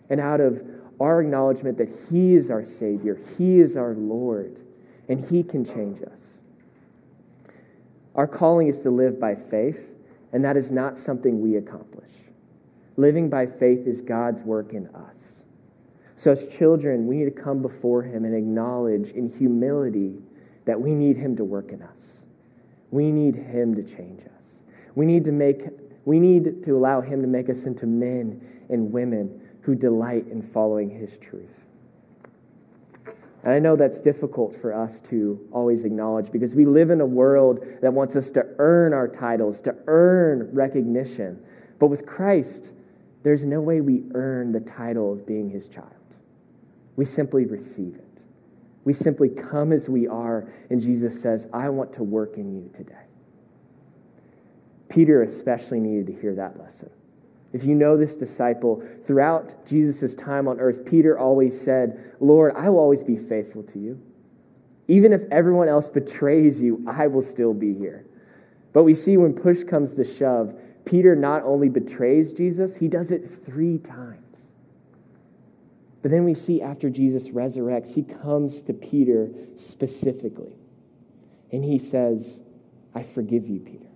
and 0.08 0.22
out 0.22 0.40
of 0.40 0.62
our 1.00 1.20
acknowledgement 1.20 1.80
that 1.80 1.90
He 2.10 2.36
is 2.36 2.52
our 2.52 2.64
Savior, 2.64 3.20
He 3.38 3.60
is 3.60 3.76
our 3.76 3.96
Lord, 3.96 4.60
and 5.10 5.28
He 5.30 5.42
can 5.42 5.66
change 5.66 6.04
us. 6.04 6.38
Our 8.14 8.28
calling 8.28 8.68
is 8.68 8.84
to 8.84 8.92
live 8.92 9.20
by 9.20 9.34
faith, 9.34 9.96
and 10.32 10.46
that 10.46 10.56
is 10.56 10.72
not 10.72 10.98
something 10.98 11.42
we 11.42 11.56
accomplish. 11.56 12.12
Living 12.96 13.30
by 13.30 13.48
faith 13.48 13.88
is 13.88 14.02
God's 14.02 14.44
work 14.44 14.74
in 14.74 14.88
us. 14.90 15.39
So, 16.20 16.34
as 16.34 16.50
children, 16.50 17.08
we 17.08 17.16
need 17.16 17.34
to 17.34 17.42
come 17.42 17.62
before 17.62 18.04
Him 18.04 18.26
and 18.26 18.36
acknowledge 18.36 19.12
in 19.12 19.30
humility 19.30 20.18
that 20.66 20.82
we 20.82 20.94
need 20.94 21.16
Him 21.16 21.38
to 21.38 21.46
work 21.46 21.72
in 21.72 21.82
us. 21.82 22.26
We 22.92 23.10
need 23.10 23.36
Him 23.36 23.74
to 23.76 23.84
change 23.84 24.24
us. 24.36 24.60
We 24.96 25.06
need 25.06 25.24
to 25.24 25.32
make 25.32 25.62
we 26.04 26.20
need 26.20 26.64
to 26.64 26.72
allow 26.76 27.02
him 27.02 27.22
to 27.22 27.28
make 27.28 27.50
us 27.50 27.66
into 27.66 27.86
men 27.86 28.42
and 28.68 28.92
women 28.92 29.40
who 29.62 29.76
delight 29.76 30.26
in 30.28 30.42
following 30.42 30.90
his 30.90 31.20
truth. 31.20 31.66
And 33.44 33.54
I 33.54 33.60
know 33.60 33.76
that's 33.76 34.00
difficult 34.00 34.60
for 34.60 34.74
us 34.74 35.00
to 35.02 35.40
always 35.52 35.84
acknowledge 35.84 36.32
because 36.32 36.56
we 36.56 36.66
live 36.66 36.90
in 36.90 37.00
a 37.00 37.06
world 37.06 37.60
that 37.82 37.94
wants 37.94 38.16
us 38.16 38.32
to 38.32 38.44
earn 38.58 38.92
our 38.92 39.08
titles, 39.08 39.62
to 39.62 39.76
earn 39.86 40.50
recognition. 40.52 41.44
But 41.80 41.88
with 41.88 42.08
Christ, 42.08 42.70
there's 43.22 43.46
no 43.46 43.62
way 43.62 43.80
we 43.80 44.04
earn 44.16 44.52
the 44.52 44.60
title 44.62 45.14
of 45.14 45.28
being 45.28 45.52
his 45.52 45.68
child. 45.68 45.99
We 47.00 47.06
simply 47.06 47.46
receive 47.46 47.96
it. 47.96 48.22
We 48.84 48.92
simply 48.92 49.30
come 49.30 49.72
as 49.72 49.88
we 49.88 50.06
are, 50.06 50.52
and 50.70 50.82
Jesus 50.82 51.22
says, 51.22 51.48
I 51.54 51.70
want 51.70 51.94
to 51.94 52.04
work 52.04 52.36
in 52.36 52.54
you 52.54 52.70
today. 52.74 53.06
Peter 54.90 55.24
especially 55.24 55.80
needed 55.80 56.08
to 56.08 56.20
hear 56.20 56.36
that 56.36 56.60
lesson. 56.60 56.90
If 57.54 57.64
you 57.64 57.74
know 57.74 57.96
this 57.96 58.18
disciple, 58.18 58.84
throughout 59.08 59.66
Jesus' 59.66 60.14
time 60.14 60.46
on 60.46 60.60
earth, 60.60 60.84
Peter 60.86 61.18
always 61.18 61.58
said, 61.58 62.16
Lord, 62.20 62.54
I 62.58 62.68
will 62.68 62.80
always 62.80 63.04
be 63.04 63.16
faithful 63.16 63.64
to 63.64 63.80
you. 63.80 64.02
Even 64.90 65.14
if 65.14 65.22
everyone 65.32 65.70
else 65.70 65.88
betrays 65.88 66.62
you, 66.62 66.84
I 66.86 67.08
will 67.08 67.22
still 67.22 67.54
be 67.54 67.74
here. 67.76 68.08
But 68.74 68.84
we 68.84 68.94
see 68.94 69.16
when 69.16 69.32
push 69.36 69.64
comes 69.64 69.96
to 69.96 70.04
shove, 70.04 70.54
Peter 70.84 71.16
not 71.16 71.44
only 71.44 71.70
betrays 71.70 72.34
Jesus, 72.34 72.76
he 72.76 72.90
does 72.90 73.10
it 73.10 73.26
three 73.26 73.78
times. 73.78 74.19
But 76.02 76.12
then 76.12 76.24
we 76.24 76.34
see 76.34 76.62
after 76.62 76.90
Jesus 76.90 77.30
resurrects, 77.30 77.96
he 77.96 78.04
comes 78.04 78.64
to 78.64 78.74
Peter 78.74 79.30
specifically. 79.56 80.54
And 81.52 81.64
he 81.66 81.78
says, 81.78 82.40
I 82.96 83.04
forgive 83.04 83.48
you, 83.48 83.60
Peter. 83.60 83.88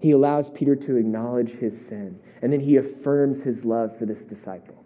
He 0.00 0.12
allows 0.12 0.48
Peter 0.48 0.76
to 0.76 0.96
acknowledge 0.96 1.50
his 1.50 1.86
sin, 1.86 2.20
and 2.40 2.52
then 2.52 2.60
he 2.60 2.76
affirms 2.76 3.42
his 3.42 3.64
love 3.64 3.96
for 3.98 4.06
this 4.06 4.24
disciple. 4.24 4.84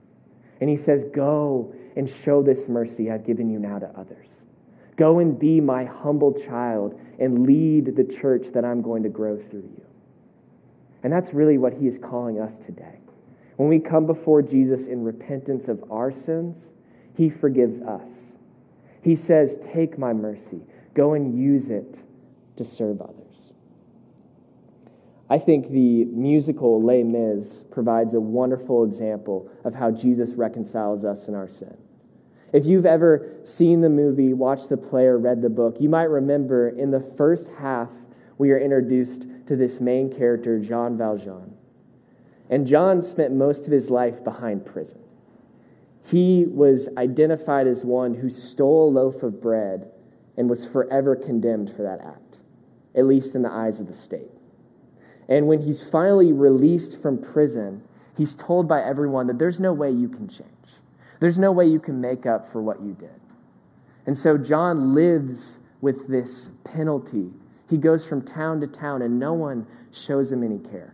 And 0.61 0.69
he 0.69 0.76
says, 0.76 1.05
Go 1.05 1.75
and 1.97 2.09
show 2.09 2.43
this 2.43 2.69
mercy 2.69 3.11
I've 3.11 3.25
given 3.25 3.49
you 3.49 3.59
now 3.59 3.79
to 3.79 3.87
others. 3.97 4.43
Go 4.97 5.19
and 5.19 5.38
be 5.38 5.61
my 5.61 5.85
humble 5.85 6.33
child 6.33 6.99
and 7.19 7.47
lead 7.47 7.97
the 7.97 8.05
church 8.05 8.49
that 8.55 8.64
I'm 8.64 8.83
going 8.83 9.03
to 9.03 9.09
grow 9.09 9.37
through 9.37 9.71
you. 9.76 9.85
And 11.03 11.12
that's 11.12 11.35
really 11.35 11.59
what 11.59 11.75
he 11.75 11.87
is 11.87 11.99
calling 11.99 12.41
us 12.41 12.59
today. 12.59 13.00
When 13.56 13.68
we 13.68 13.78
come 13.78 14.06
before 14.06 14.42
Jesus 14.42 14.87
in 14.87 15.04
repentance 15.04 15.68
of 15.68 15.84
our 15.90 16.11
sins, 16.11 16.73
he 17.16 17.28
forgives 17.28 17.80
us. 17.80 18.32
He 19.02 19.14
says, 19.14 19.58
Take 19.73 19.99
my 19.99 20.12
mercy, 20.12 20.62
go 20.94 21.14
and 21.14 21.38
use 21.38 21.68
it 21.68 22.00
to 22.56 22.64
serve 22.64 23.00
others. 23.00 23.52
I 25.30 25.38
think 25.38 25.68
the 25.68 26.04
musical 26.04 26.82
Les 26.82 27.02
Mis 27.02 27.64
provides 27.70 28.14
a 28.14 28.20
wonderful 28.20 28.84
example 28.84 29.50
of 29.64 29.75
how 29.75 29.90
Jesus 29.90 30.34
reconciles 30.34 31.04
us 31.04 31.28
in 31.28 31.34
our 31.34 31.49
sin. 31.49 31.76
If 32.52 32.66
you've 32.66 32.87
ever 32.87 33.28
seen 33.42 33.80
the 33.80 33.88
movie, 33.88 34.32
watched 34.32 34.68
the 34.68 34.76
play, 34.76 35.06
or 35.06 35.18
read 35.18 35.42
the 35.42 35.49
book, 35.49 35.76
you 35.80 35.88
might 35.88 36.04
remember 36.04 36.68
in 36.68 36.90
the 36.90 37.00
first 37.00 37.49
half, 37.58 37.90
we 38.38 38.52
are 38.52 38.58
introduced 38.58 39.26
to 39.46 39.56
this 39.56 39.80
main 39.80 40.14
character, 40.14 40.58
Jean 40.61 40.96
Valjean. 40.96 41.53
And 42.51 42.67
John 42.67 43.01
spent 43.03 43.33
most 43.33 43.67
of 43.67 43.73
his 43.73 43.91
life 43.91 44.23
behind 44.23 44.67
prison. 44.67 44.99
He 46.07 46.45
was 46.47 46.89
identified 46.97 47.67
as 47.67 47.85
one 47.85 48.15
who 48.17 48.29
stole 48.29 48.89
a 48.89 48.93
loaf 48.93 49.23
of 49.23 49.41
bread 49.41 49.91
and 50.37 50.51
was 50.51 50.67
forever 50.67 51.17
condemned 51.17 51.75
for 51.75 51.83
that 51.83 52.01
act, 52.05 52.39
at 52.95 53.07
least 53.07 53.35
in 53.35 53.43
the 53.43 53.51
eyes 53.51 53.81
of 53.81 53.87
the 53.87 53.95
state. 53.95 54.31
And 55.29 55.47
when 55.47 55.63
he's 55.63 55.83
finally 55.83 56.33
released 56.33 57.01
from 57.01 57.17
prison, 57.17 57.83
he's 58.17 58.35
told 58.35 58.69
by 58.69 58.83
everyone 58.83 59.27
that 59.29 59.39
there's 59.39 59.61
no 59.61 59.73
way 59.73 59.91
you 59.91 60.09
can 60.09 60.29
change. 60.29 60.51
There's 61.21 61.39
no 61.39 61.53
way 61.53 61.67
you 61.67 61.81
can 61.81 62.01
make 62.01 62.27
up 62.27 62.47
for 62.47 62.61
what 62.61 62.83
you 62.83 62.93
did. 62.93 63.21
And 64.05 64.19
so 64.19 64.37
John 64.37 64.95
lives 64.95 65.61
with 65.81 66.09
this 66.09 66.51
penalty. 66.65 67.31
He 67.71 67.79
goes 67.79 68.07
from 68.07 68.21
town 68.21 68.61
to 68.61 68.67
town, 68.67 69.01
and 69.01 69.19
no 69.19 69.33
one 69.33 69.67
shows 69.91 70.31
him 70.31 70.43
any 70.43 70.59
care 70.59 70.94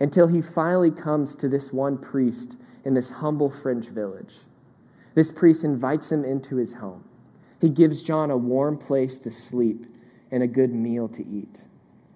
until 0.00 0.28
he 0.28 0.40
finally 0.40 0.90
comes 0.90 1.34
to 1.36 1.48
this 1.48 1.72
one 1.72 1.98
priest 1.98 2.56
in 2.84 2.94
this 2.94 3.10
humble 3.10 3.50
French 3.50 3.88
village. 3.88 4.34
This 5.14 5.32
priest 5.32 5.64
invites 5.64 6.12
him 6.12 6.24
into 6.24 6.56
his 6.56 6.74
home. 6.74 7.04
He 7.60 7.68
gives 7.68 8.02
John 8.02 8.30
a 8.30 8.36
warm 8.36 8.78
place 8.78 9.18
to 9.20 9.30
sleep 9.30 9.86
and 10.30 10.42
a 10.42 10.46
good 10.46 10.72
meal 10.72 11.08
to 11.08 11.26
eat. 11.26 11.56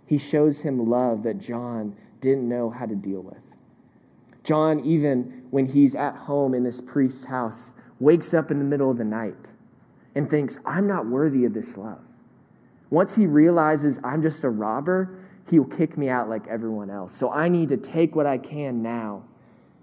He 0.07 0.19
shows 0.19 0.61
him 0.61 0.89
love 0.89 1.23
that 1.25 1.39
John 1.39 1.97
didn't 2.21 2.49
know 2.49 2.71
how 2.71 2.87
to 2.87 2.95
deal 2.95 3.21
with. 3.21 3.43
John, 4.45 4.85
even 4.85 5.47
when 5.51 5.67
he's 5.67 5.95
at 5.95 6.17
home 6.17 6.55
in 6.55 6.65
this 6.65 6.81
priest's 6.81 7.25
house, 7.25 7.73
wakes 7.99 8.35
up 8.35 8.51
in 8.51 8.59
the 8.59 8.65
middle 8.65 8.91
of 8.91 8.99
the 8.99 9.05
night 9.05 9.49
and 10.15 10.29
thinks, 10.29 10.59
I'm 10.67 10.87
not 10.87 11.07
worthy 11.07 11.45
of 11.45 11.55
this 11.55 11.77
love. 11.77 12.01
Once 12.91 13.17
he 13.17 13.27
realizes 13.27 13.99
I'm 14.05 14.21
just 14.21 14.45
a 14.45 14.51
robber, 14.51 15.19
he 15.51 15.59
will 15.59 15.67
kick 15.67 15.97
me 15.99 16.09
out 16.09 16.29
like 16.29 16.47
everyone 16.47 16.91
else. 16.91 17.15
So 17.15 17.31
I 17.31 17.49
need 17.49 17.69
to 17.71 17.77
take 17.77 18.15
what 18.15 18.27
I 18.27 18.39
can 18.39 18.83
now 18.83 19.25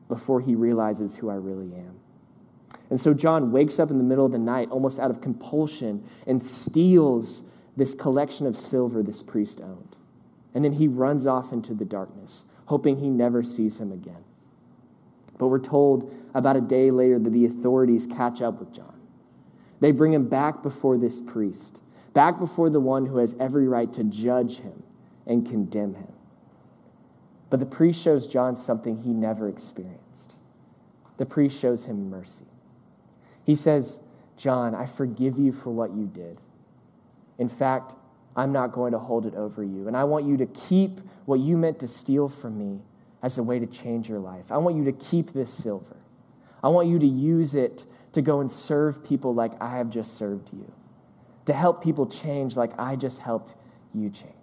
before 0.07 0.41
he 0.41 0.55
realizes 0.55 1.17
who 1.17 1.29
I 1.29 1.35
really 1.35 1.73
am. 1.73 1.99
And 2.89 2.99
so 2.99 3.13
John 3.13 3.51
wakes 3.51 3.79
up 3.79 3.91
in 3.91 3.97
the 3.97 4.03
middle 4.03 4.25
of 4.25 4.31
the 4.31 4.39
night, 4.39 4.69
almost 4.71 4.99
out 4.99 5.11
of 5.11 5.21
compulsion, 5.21 6.03
and 6.25 6.41
steals 6.41 7.43
this 7.77 7.93
collection 7.93 8.47
of 8.47 8.57
silver 8.57 9.03
this 9.03 9.21
priest 9.21 9.61
owned. 9.61 9.95
And 10.55 10.65
then 10.65 10.73
he 10.73 10.87
runs 10.87 11.27
off 11.27 11.53
into 11.53 11.75
the 11.75 11.85
darkness, 11.85 12.45
hoping 12.65 12.97
he 12.97 13.09
never 13.09 13.43
sees 13.43 13.79
him 13.79 13.91
again. 13.91 14.23
But 15.37 15.47
we're 15.47 15.59
told 15.59 16.13
about 16.33 16.57
a 16.57 16.61
day 16.61 16.89
later 16.89 17.19
that 17.19 17.29
the 17.29 17.45
authorities 17.45 18.07
catch 18.07 18.41
up 18.41 18.59
with 18.59 18.73
John. 18.73 18.99
They 19.79 19.91
bring 19.91 20.13
him 20.13 20.27
back 20.27 20.63
before 20.63 20.97
this 20.97 21.21
priest, 21.21 21.79
back 22.13 22.39
before 22.39 22.69
the 22.69 22.79
one 22.79 23.05
who 23.05 23.17
has 23.17 23.35
every 23.39 23.67
right 23.67 23.93
to 23.93 24.03
judge 24.03 24.57
him 24.57 24.83
and 25.29 25.47
condemn 25.47 25.93
him. 25.93 26.11
But 27.49 27.61
the 27.61 27.65
priest 27.65 28.01
shows 28.01 28.27
John 28.27 28.57
something 28.57 29.03
he 29.03 29.11
never 29.11 29.47
experienced. 29.47 30.33
The 31.17 31.25
priest 31.25 31.59
shows 31.59 31.85
him 31.85 32.09
mercy. 32.09 32.45
He 33.45 33.55
says, 33.55 34.01
John, 34.35 34.75
I 34.75 34.85
forgive 34.85 35.37
you 35.37 35.51
for 35.51 35.69
what 35.69 35.93
you 35.93 36.05
did. 36.05 36.39
In 37.37 37.47
fact, 37.47 37.93
I'm 38.35 38.51
not 38.51 38.71
going 38.71 38.91
to 38.91 38.99
hold 38.99 39.25
it 39.25 39.35
over 39.35 39.63
you. 39.63 39.87
And 39.87 39.95
I 39.95 40.03
want 40.03 40.25
you 40.25 40.37
to 40.37 40.45
keep 40.45 40.99
what 41.25 41.39
you 41.39 41.57
meant 41.57 41.79
to 41.79 41.87
steal 41.87 42.27
from 42.27 42.57
me 42.57 42.81
as 43.21 43.37
a 43.37 43.43
way 43.43 43.59
to 43.59 43.65
change 43.65 44.07
your 44.09 44.19
life. 44.19 44.51
I 44.51 44.57
want 44.57 44.77
you 44.77 44.85
to 44.85 44.91
keep 44.91 45.33
this 45.33 45.51
silver. 45.51 45.97
I 46.63 46.69
want 46.69 46.87
you 46.87 46.99
to 46.99 47.07
use 47.07 47.55
it 47.55 47.85
to 48.13 48.21
go 48.21 48.39
and 48.39 48.51
serve 48.51 49.03
people 49.03 49.33
like 49.33 49.53
I 49.61 49.77
have 49.77 49.89
just 49.89 50.15
served 50.15 50.51
you, 50.53 50.71
to 51.45 51.53
help 51.53 51.83
people 51.83 52.05
change 52.05 52.55
like 52.55 52.77
I 52.79 52.95
just 52.95 53.19
helped 53.19 53.55
you 53.93 54.09
change. 54.09 54.38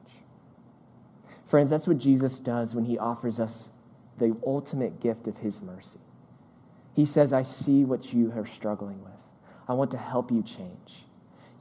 Friends, 1.46 1.70
that's 1.70 1.86
what 1.86 1.98
Jesus 1.98 2.40
does 2.40 2.74
when 2.74 2.84
he 2.86 2.98
offers 2.98 3.38
us 3.38 3.70
the 4.18 4.36
ultimate 4.44 5.00
gift 5.00 5.28
of 5.28 5.38
his 5.38 5.62
mercy. 5.62 6.00
He 6.94 7.04
says, 7.04 7.32
I 7.32 7.42
see 7.42 7.84
what 7.84 8.12
you 8.12 8.32
are 8.32 8.46
struggling 8.46 9.02
with. 9.04 9.12
I 9.68 9.74
want 9.74 9.90
to 9.92 9.98
help 9.98 10.30
you 10.30 10.42
change. 10.42 11.04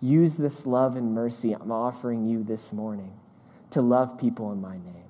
Use 0.02 0.38
this 0.38 0.66
love 0.66 0.96
and 0.96 1.14
mercy 1.14 1.54
I'm 1.54 1.72
offering 1.72 2.26
you 2.26 2.44
this 2.44 2.74
morning 2.74 3.14
to 3.70 3.82
love 3.82 4.18
people 4.18 4.52
in 4.52 4.62
my 4.62 4.76
name. 4.76 5.04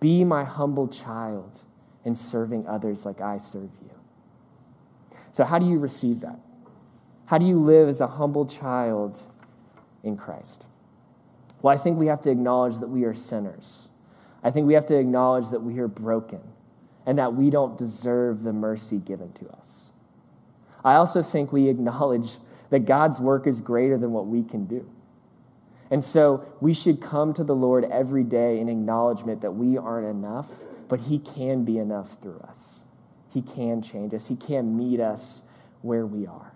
Be 0.00 0.24
my 0.24 0.44
humble 0.44 0.88
child 0.88 1.62
in 2.04 2.14
serving 2.14 2.66
others 2.66 3.04
like 3.04 3.20
I 3.20 3.38
serve 3.38 3.70
you. 3.82 3.90
So, 5.32 5.44
how 5.44 5.58
do 5.58 5.66
you 5.66 5.78
receive 5.78 6.20
that? 6.20 6.38
How 7.26 7.38
do 7.38 7.46
you 7.46 7.58
live 7.58 7.88
as 7.88 8.00
a 8.00 8.06
humble 8.06 8.46
child 8.46 9.22
in 10.02 10.16
Christ? 10.16 10.64
Well, 11.60 11.74
I 11.74 11.78
think 11.78 11.98
we 11.98 12.06
have 12.06 12.22
to 12.22 12.30
acknowledge 12.30 12.78
that 12.78 12.88
we 12.88 13.04
are 13.04 13.14
sinners. 13.14 13.87
I 14.48 14.50
think 14.50 14.66
we 14.66 14.72
have 14.72 14.86
to 14.86 14.96
acknowledge 14.96 15.50
that 15.50 15.62
we 15.62 15.78
are 15.78 15.88
broken 15.88 16.40
and 17.04 17.18
that 17.18 17.34
we 17.34 17.50
don't 17.50 17.76
deserve 17.76 18.44
the 18.44 18.52
mercy 18.54 18.98
given 18.98 19.30
to 19.34 19.48
us. 19.50 19.90
I 20.82 20.94
also 20.94 21.22
think 21.22 21.52
we 21.52 21.68
acknowledge 21.68 22.38
that 22.70 22.86
God's 22.86 23.20
work 23.20 23.46
is 23.46 23.60
greater 23.60 23.98
than 23.98 24.12
what 24.12 24.26
we 24.26 24.42
can 24.42 24.64
do. 24.64 24.90
And 25.90 26.02
so 26.02 26.46
we 26.62 26.72
should 26.72 26.98
come 27.02 27.34
to 27.34 27.44
the 27.44 27.54
Lord 27.54 27.84
every 27.92 28.24
day 28.24 28.58
in 28.58 28.70
acknowledgement 28.70 29.42
that 29.42 29.50
we 29.50 29.76
aren't 29.76 30.08
enough, 30.08 30.48
but 30.88 31.00
He 31.00 31.18
can 31.18 31.66
be 31.66 31.76
enough 31.76 32.16
through 32.22 32.40
us. 32.40 32.78
He 33.30 33.42
can 33.42 33.82
change 33.82 34.14
us, 34.14 34.28
He 34.28 34.36
can 34.36 34.74
meet 34.74 34.98
us 34.98 35.42
where 35.82 36.06
we 36.06 36.26
are. 36.26 36.54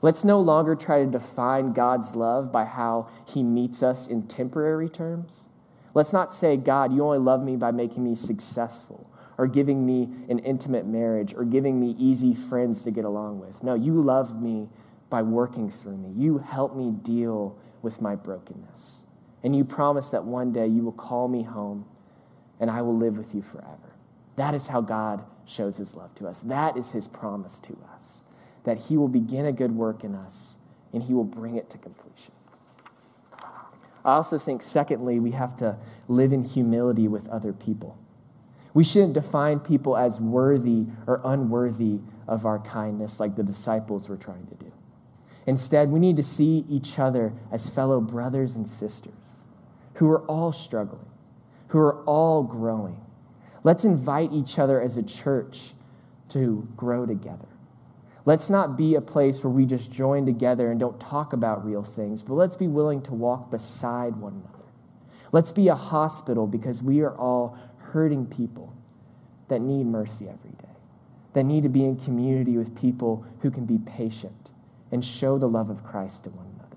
Let's 0.00 0.24
no 0.24 0.40
longer 0.40 0.76
try 0.76 1.04
to 1.04 1.10
define 1.10 1.72
God's 1.72 2.14
love 2.14 2.52
by 2.52 2.66
how 2.66 3.08
He 3.26 3.42
meets 3.42 3.82
us 3.82 4.06
in 4.06 4.28
temporary 4.28 4.88
terms. 4.88 5.40
Let's 5.94 6.12
not 6.12 6.32
say, 6.32 6.56
God, 6.56 6.92
you 6.92 7.04
only 7.04 7.18
love 7.18 7.42
me 7.42 7.56
by 7.56 7.70
making 7.72 8.04
me 8.04 8.14
successful 8.14 9.10
or 9.38 9.46
giving 9.46 9.86
me 9.86 10.08
an 10.28 10.38
intimate 10.40 10.86
marriage 10.86 11.34
or 11.34 11.44
giving 11.44 11.80
me 11.80 11.96
easy 11.98 12.34
friends 12.34 12.84
to 12.84 12.90
get 12.90 13.04
along 13.04 13.40
with. 13.40 13.62
No, 13.62 13.74
you 13.74 14.00
love 14.00 14.40
me 14.40 14.68
by 15.08 15.22
working 15.22 15.70
through 15.70 15.96
me. 15.96 16.12
You 16.16 16.38
help 16.38 16.76
me 16.76 16.90
deal 16.90 17.58
with 17.82 18.00
my 18.00 18.14
brokenness. 18.14 19.00
And 19.42 19.56
you 19.56 19.64
promise 19.64 20.10
that 20.10 20.24
one 20.24 20.52
day 20.52 20.66
you 20.66 20.84
will 20.84 20.92
call 20.92 21.28
me 21.28 21.42
home 21.44 21.86
and 22.60 22.70
I 22.70 22.82
will 22.82 22.96
live 22.96 23.16
with 23.16 23.34
you 23.34 23.42
forever. 23.42 23.94
That 24.36 24.54
is 24.54 24.68
how 24.68 24.82
God 24.82 25.24
shows 25.46 25.78
his 25.78 25.94
love 25.94 26.14
to 26.16 26.28
us. 26.28 26.40
That 26.40 26.76
is 26.76 26.92
his 26.92 27.08
promise 27.08 27.58
to 27.60 27.76
us. 27.94 28.22
that 28.64 28.78
he 28.88 28.96
will 28.96 29.08
begin 29.08 29.46
a 29.46 29.52
good 29.52 29.72
work 29.72 30.04
in 30.04 30.14
us 30.14 30.54
and 30.92 31.02
he 31.04 31.14
will 31.14 31.24
bring 31.24 31.56
it 31.56 31.70
to 31.70 31.78
completion. 31.78 32.32
I 34.04 34.14
also 34.14 34.38
think, 34.38 34.62
secondly, 34.62 35.18
we 35.18 35.32
have 35.32 35.56
to 35.56 35.76
live 36.08 36.32
in 36.32 36.44
humility 36.44 37.08
with 37.08 37.28
other 37.28 37.52
people. 37.52 37.98
We 38.72 38.84
shouldn't 38.84 39.14
define 39.14 39.60
people 39.60 39.96
as 39.96 40.20
worthy 40.20 40.86
or 41.06 41.20
unworthy 41.24 42.00
of 42.28 42.46
our 42.46 42.58
kindness 42.60 43.18
like 43.20 43.36
the 43.36 43.42
disciples 43.42 44.08
were 44.08 44.16
trying 44.16 44.46
to 44.46 44.54
do. 44.54 44.72
Instead, 45.46 45.90
we 45.90 45.98
need 45.98 46.16
to 46.16 46.22
see 46.22 46.64
each 46.68 46.98
other 46.98 47.32
as 47.50 47.68
fellow 47.68 48.00
brothers 48.00 48.56
and 48.56 48.68
sisters 48.68 49.42
who 49.94 50.08
are 50.08 50.24
all 50.26 50.52
struggling, 50.52 51.06
who 51.68 51.78
are 51.78 52.02
all 52.04 52.42
growing. 52.42 53.00
Let's 53.64 53.84
invite 53.84 54.32
each 54.32 54.58
other 54.58 54.80
as 54.80 54.96
a 54.96 55.02
church 55.02 55.74
to 56.30 56.68
grow 56.76 57.04
together. 57.04 57.48
Let's 58.26 58.50
not 58.50 58.76
be 58.76 58.94
a 58.94 59.00
place 59.00 59.42
where 59.42 59.50
we 59.50 59.64
just 59.64 59.90
join 59.90 60.26
together 60.26 60.70
and 60.70 60.78
don't 60.78 61.00
talk 61.00 61.32
about 61.32 61.64
real 61.64 61.82
things, 61.82 62.22
but 62.22 62.34
let's 62.34 62.54
be 62.54 62.68
willing 62.68 63.00
to 63.02 63.14
walk 63.14 63.50
beside 63.50 64.16
one 64.16 64.34
another. 64.34 64.64
Let's 65.32 65.52
be 65.52 65.68
a 65.68 65.74
hospital 65.74 66.46
because 66.46 66.82
we 66.82 67.00
are 67.00 67.16
all 67.16 67.56
hurting 67.78 68.26
people 68.26 68.74
that 69.48 69.60
need 69.60 69.86
mercy 69.86 70.28
every 70.28 70.50
day, 70.50 70.76
that 71.32 71.44
need 71.44 71.62
to 71.62 71.68
be 71.68 71.84
in 71.84 71.96
community 71.96 72.56
with 72.58 72.78
people 72.78 73.24
who 73.40 73.50
can 73.50 73.64
be 73.64 73.78
patient 73.78 74.50
and 74.92 75.04
show 75.04 75.38
the 75.38 75.48
love 75.48 75.70
of 75.70 75.84
Christ 75.84 76.24
to 76.24 76.30
one 76.30 76.46
another. 76.54 76.76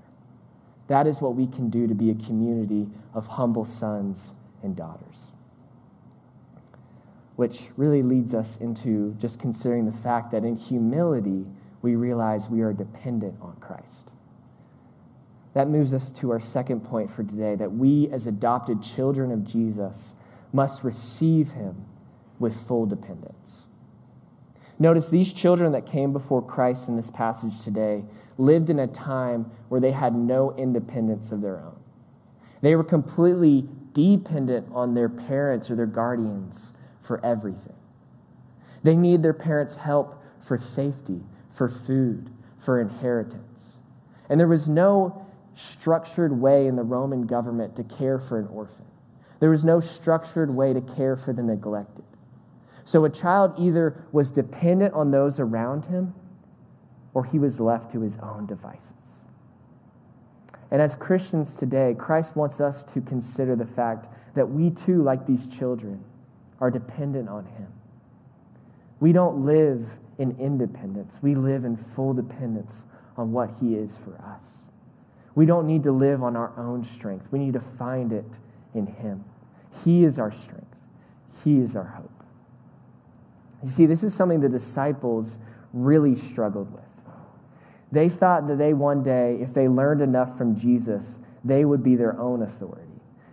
That 0.87 1.07
is 1.07 1.21
what 1.21 1.35
we 1.35 1.47
can 1.47 1.69
do 1.69 1.87
to 1.87 1.95
be 1.95 2.09
a 2.09 2.15
community 2.15 2.87
of 3.13 3.27
humble 3.27 3.65
sons 3.65 4.31
and 4.61 4.75
daughters 4.75 5.32
which 7.35 7.67
really 7.75 8.03
leads 8.03 8.33
us 8.33 8.57
into 8.57 9.15
just 9.19 9.39
considering 9.39 9.85
the 9.85 9.91
fact 9.91 10.31
that 10.31 10.43
in 10.43 10.55
humility, 10.55 11.45
we 11.81 11.95
realize 11.95 12.49
we 12.49 12.61
are 12.61 12.73
dependent 12.73 13.35
on 13.41 13.55
Christ. 13.57 14.09
That 15.53 15.67
moves 15.67 15.93
us 15.93 16.11
to 16.13 16.31
our 16.31 16.39
second 16.39 16.81
point 16.81 17.11
for 17.11 17.23
today 17.23 17.55
that 17.55 17.73
we, 17.73 18.09
as 18.11 18.25
adopted 18.25 18.81
children 18.81 19.31
of 19.31 19.45
Jesus, 19.45 20.13
must 20.51 20.83
receive 20.83 21.51
him 21.51 21.85
with 22.39 22.55
full 22.67 22.85
dependence. 22.85 23.63
Notice 24.79 25.09
these 25.09 25.31
children 25.31 25.71
that 25.71 25.85
came 25.85 26.13
before 26.13 26.41
Christ 26.41 26.89
in 26.89 26.95
this 26.95 27.11
passage 27.11 27.63
today 27.63 28.03
lived 28.37 28.69
in 28.69 28.79
a 28.79 28.87
time 28.87 29.51
where 29.69 29.79
they 29.79 29.91
had 29.91 30.15
no 30.15 30.55
independence 30.57 31.31
of 31.31 31.41
their 31.41 31.59
own. 31.59 31.79
They 32.61 32.75
were 32.75 32.83
completely 32.83 33.67
dependent 33.93 34.67
on 34.71 34.95
their 34.95 35.09
parents 35.09 35.69
or 35.69 35.75
their 35.75 35.85
guardians 35.85 36.73
for 37.03 37.23
everything. 37.23 37.75
They 38.81 38.95
need 38.95 39.21
their 39.21 39.33
parents' 39.33 39.75
help 39.75 40.23
for 40.39 40.57
safety, 40.57 41.21
for 41.51 41.69
food, 41.69 42.31
for 42.57 42.81
inheritance. 42.81 43.73
And 44.29 44.39
there 44.39 44.47
was 44.47 44.67
no 44.67 45.27
structured 45.53 46.39
way 46.39 46.65
in 46.65 46.75
the 46.75 46.83
Roman 46.83 47.27
government 47.27 47.75
to 47.75 47.83
care 47.83 48.17
for 48.17 48.39
an 48.39 48.47
orphan. 48.47 48.85
There 49.39 49.49
was 49.49 49.63
no 49.63 49.79
structured 49.79 50.55
way 50.55 50.73
to 50.73 50.81
care 50.81 51.15
for 51.15 51.33
the 51.33 51.43
neglected. 51.43 52.05
So 52.85 53.05
a 53.05 53.09
child 53.09 53.53
either 53.57 54.03
was 54.11 54.31
dependent 54.31 54.93
on 54.93 55.11
those 55.11 55.39
around 55.39 55.85
him 55.85 56.13
or 57.13 57.25
he 57.25 57.37
was 57.37 57.59
left 57.59 57.91
to 57.91 58.01
his 58.01 58.17
own 58.17 58.45
devices. 58.45 59.19
And 60.71 60.81
as 60.81 60.95
Christians 60.95 61.55
today, 61.55 61.95
Christ 61.97 62.35
wants 62.35 62.59
us 62.59 62.83
to 62.85 63.01
consider 63.01 63.55
the 63.55 63.65
fact 63.65 64.07
that 64.33 64.49
we 64.49 64.71
too, 64.71 65.03
like 65.03 65.27
these 65.27 65.45
children, 65.45 66.03
are 66.63 66.71
dependent 66.71 67.27
on 67.27 67.45
Him. 67.45 67.67
We 69.01 69.11
don't 69.11 69.41
live 69.41 69.99
in 70.17 70.39
independence, 70.39 71.19
we 71.21 71.35
live 71.35 71.65
in 71.65 71.75
full 71.75 72.13
dependence 72.13 72.85
on 73.17 73.33
what 73.33 73.55
He 73.59 73.75
is 73.75 73.97
for 73.97 74.17
us. 74.21 74.61
We 75.35 75.45
don't 75.45 75.67
need 75.67 75.83
to 75.83 75.91
live 75.91 76.23
on 76.23 76.37
our 76.37 76.57
own 76.57 76.85
strength, 76.85 77.27
we 77.33 77.39
need 77.39 77.51
to 77.51 77.59
find 77.59 78.13
it 78.13 78.39
in 78.73 78.87
Him. 78.87 79.25
He 79.83 80.05
is 80.05 80.17
our 80.17 80.31
strength, 80.31 80.77
He 81.43 81.59
is 81.59 81.75
our 81.75 81.83
hope. 81.83 82.23
You 83.61 83.67
see, 83.67 83.85
this 83.85 84.01
is 84.01 84.13
something 84.13 84.39
the 84.39 84.47
disciples 84.47 85.39
really 85.73 86.15
struggled 86.15 86.71
with. 86.71 86.83
They 87.91 88.07
thought 88.07 88.47
that 88.47 88.57
they 88.57 88.73
one 88.73 89.03
day, 89.03 89.37
if 89.41 89.53
they 89.53 89.67
learned 89.67 90.01
enough 90.01 90.37
from 90.37 90.55
Jesus, 90.55 91.19
they 91.43 91.65
would 91.65 91.83
be 91.83 91.97
their 91.97 92.17
own 92.17 92.41
authority. 92.41 92.82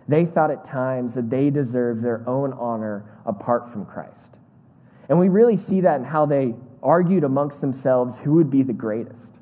They 0.07 0.25
thought 0.25 0.51
at 0.51 0.65
times 0.65 1.15
that 1.15 1.29
they 1.29 1.49
deserved 1.49 2.03
their 2.03 2.27
own 2.27 2.53
honor 2.53 3.05
apart 3.25 3.71
from 3.71 3.85
Christ. 3.85 4.35
And 5.07 5.19
we 5.19 5.29
really 5.29 5.55
see 5.55 5.81
that 5.81 5.99
in 5.99 6.05
how 6.05 6.25
they 6.25 6.55
argued 6.81 7.23
amongst 7.23 7.61
themselves 7.61 8.19
who 8.19 8.33
would 8.33 8.49
be 8.49 8.63
the 8.63 8.73
greatest. 8.73 9.37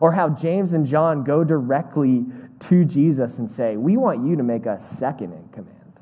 Or 0.00 0.12
how 0.12 0.28
James 0.30 0.72
and 0.72 0.86
John 0.86 1.24
go 1.24 1.44
directly 1.44 2.26
to 2.60 2.84
Jesus 2.84 3.38
and 3.38 3.50
say, 3.50 3.76
We 3.76 3.96
want 3.96 4.26
you 4.26 4.36
to 4.36 4.42
make 4.42 4.66
us 4.66 4.88
second 4.98 5.32
in 5.32 5.48
command. 5.48 6.00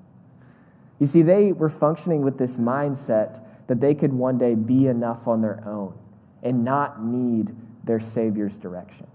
You 0.99 1.07
see, 1.07 1.23
they 1.23 1.53
were 1.53 1.69
functioning 1.69 2.23
with 2.23 2.39
this 2.39 2.57
mindset 2.57 3.45
that 3.67 3.81
they 3.81 3.95
could 3.95 4.13
one 4.13 4.39
day 4.39 4.55
be 4.55 4.87
enough 4.87 5.27
on 5.27 5.43
their 5.43 5.63
own 5.67 5.95
and 6.43 6.65
not 6.65 7.03
need 7.05 7.55
their 7.85 8.01
Savior's 8.01 8.59
direction. 8.59 9.07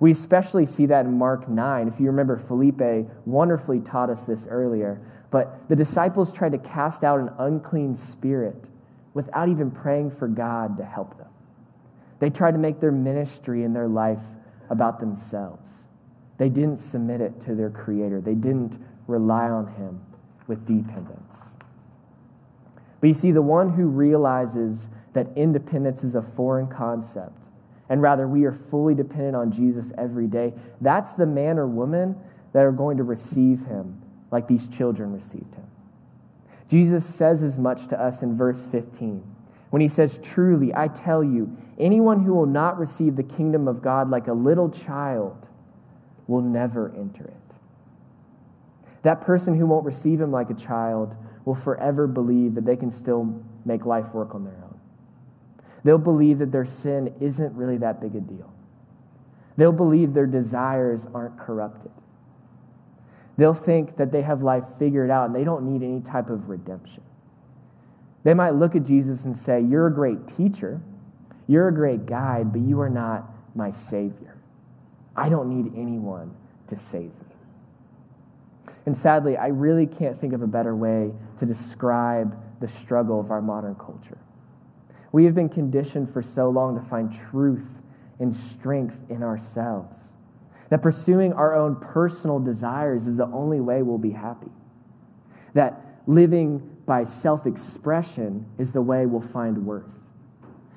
We 0.00 0.10
especially 0.10 0.64
see 0.64 0.86
that 0.86 1.04
in 1.04 1.18
Mark 1.18 1.48
9. 1.48 1.86
If 1.86 2.00
you 2.00 2.06
remember, 2.06 2.38
Felipe 2.38 3.06
wonderfully 3.26 3.80
taught 3.80 4.08
us 4.08 4.24
this 4.24 4.46
earlier. 4.48 5.00
But 5.30 5.68
the 5.68 5.76
disciples 5.76 6.32
tried 6.32 6.52
to 6.52 6.58
cast 6.58 7.04
out 7.04 7.20
an 7.20 7.30
unclean 7.38 7.94
spirit 7.94 8.68
without 9.12 9.48
even 9.48 9.70
praying 9.70 10.10
for 10.10 10.26
God 10.26 10.78
to 10.78 10.84
help 10.84 11.18
them. 11.18 11.28
They 12.18 12.30
tried 12.30 12.52
to 12.52 12.58
make 12.58 12.80
their 12.80 12.92
ministry 12.92 13.62
and 13.62 13.76
their 13.76 13.88
life 13.88 14.22
about 14.70 15.00
themselves. 15.00 15.88
They 16.38 16.48
didn't 16.48 16.78
submit 16.78 17.20
it 17.20 17.40
to 17.42 17.54
their 17.54 17.70
Creator, 17.70 18.22
they 18.22 18.34
didn't 18.34 18.78
rely 19.06 19.48
on 19.50 19.74
Him 19.74 20.00
with 20.46 20.64
dependence. 20.64 21.38
But 23.00 23.08
you 23.08 23.14
see, 23.14 23.32
the 23.32 23.42
one 23.42 23.74
who 23.74 23.86
realizes 23.86 24.88
that 25.12 25.28
independence 25.36 26.04
is 26.04 26.14
a 26.14 26.22
foreign 26.22 26.68
concept 26.68 27.39
and 27.90 28.00
rather 28.00 28.26
we 28.26 28.44
are 28.44 28.52
fully 28.52 28.94
dependent 28.94 29.34
on 29.36 29.50
Jesus 29.50 29.92
every 29.98 30.28
day, 30.28 30.54
that's 30.80 31.12
the 31.12 31.26
man 31.26 31.58
or 31.58 31.66
woman 31.66 32.16
that 32.52 32.60
are 32.60 32.72
going 32.72 32.96
to 32.96 33.02
receive 33.02 33.66
him 33.66 34.00
like 34.30 34.46
these 34.46 34.68
children 34.68 35.12
received 35.12 35.56
him. 35.56 35.66
Jesus 36.68 37.04
says 37.04 37.42
as 37.42 37.58
much 37.58 37.88
to 37.88 38.00
us 38.00 38.22
in 38.22 38.36
verse 38.36 38.64
15 38.64 39.24
when 39.70 39.82
he 39.82 39.88
says, 39.88 40.18
Truly, 40.22 40.72
I 40.74 40.86
tell 40.86 41.24
you, 41.24 41.56
anyone 41.78 42.22
who 42.22 42.32
will 42.32 42.46
not 42.46 42.78
receive 42.78 43.16
the 43.16 43.24
kingdom 43.24 43.66
of 43.66 43.82
God 43.82 44.08
like 44.08 44.28
a 44.28 44.32
little 44.32 44.70
child 44.70 45.48
will 46.28 46.42
never 46.42 46.94
enter 46.96 47.24
it. 47.24 47.34
That 49.02 49.20
person 49.20 49.58
who 49.58 49.66
won't 49.66 49.84
receive 49.84 50.20
him 50.20 50.30
like 50.30 50.48
a 50.48 50.54
child 50.54 51.16
will 51.44 51.56
forever 51.56 52.06
believe 52.06 52.54
that 52.54 52.66
they 52.66 52.76
can 52.76 52.92
still 52.92 53.42
make 53.64 53.84
life 53.84 54.14
work 54.14 54.34
on 54.34 54.44
their 54.44 54.54
own. 54.62 54.69
They'll 55.84 55.98
believe 55.98 56.38
that 56.38 56.52
their 56.52 56.64
sin 56.64 57.14
isn't 57.20 57.56
really 57.56 57.78
that 57.78 58.00
big 58.00 58.14
a 58.14 58.20
deal. 58.20 58.52
They'll 59.56 59.72
believe 59.72 60.14
their 60.14 60.26
desires 60.26 61.06
aren't 61.14 61.38
corrupted. 61.38 61.92
They'll 63.36 63.54
think 63.54 63.96
that 63.96 64.12
they 64.12 64.22
have 64.22 64.42
life 64.42 64.64
figured 64.78 65.10
out 65.10 65.26
and 65.26 65.34
they 65.34 65.44
don't 65.44 65.70
need 65.70 65.82
any 65.82 66.00
type 66.00 66.28
of 66.28 66.48
redemption. 66.48 67.02
They 68.22 68.34
might 68.34 68.54
look 68.54 68.76
at 68.76 68.84
Jesus 68.84 69.24
and 69.24 69.36
say, 69.36 69.60
You're 69.60 69.86
a 69.86 69.92
great 69.92 70.28
teacher, 70.28 70.80
you're 71.46 71.68
a 71.68 71.74
great 71.74 72.06
guide, 72.06 72.52
but 72.52 72.60
you 72.60 72.80
are 72.80 72.90
not 72.90 73.30
my 73.54 73.70
Savior. 73.70 74.36
I 75.16 75.28
don't 75.28 75.48
need 75.48 75.72
anyone 75.74 76.34
to 76.68 76.76
save 76.76 77.12
me. 77.12 77.30
And 78.86 78.96
sadly, 78.96 79.36
I 79.36 79.48
really 79.48 79.86
can't 79.86 80.16
think 80.16 80.32
of 80.32 80.42
a 80.42 80.46
better 80.46 80.74
way 80.74 81.12
to 81.38 81.46
describe 81.46 82.36
the 82.60 82.68
struggle 82.68 83.20
of 83.20 83.30
our 83.30 83.42
modern 83.42 83.74
culture. 83.74 84.18
We 85.12 85.24
have 85.24 85.34
been 85.34 85.48
conditioned 85.48 86.10
for 86.10 86.22
so 86.22 86.48
long 86.50 86.74
to 86.76 86.80
find 86.80 87.12
truth 87.12 87.80
and 88.18 88.34
strength 88.34 89.02
in 89.08 89.22
ourselves. 89.22 90.12
That 90.68 90.82
pursuing 90.82 91.32
our 91.32 91.54
own 91.54 91.76
personal 91.76 92.38
desires 92.38 93.06
is 93.06 93.16
the 93.16 93.26
only 93.26 93.60
way 93.60 93.82
we'll 93.82 93.98
be 93.98 94.12
happy. 94.12 94.52
That 95.54 95.80
living 96.06 96.76
by 96.86 97.04
self 97.04 97.46
expression 97.46 98.46
is 98.56 98.72
the 98.72 98.82
way 98.82 99.04
we'll 99.06 99.20
find 99.20 99.66
worth. 99.66 99.98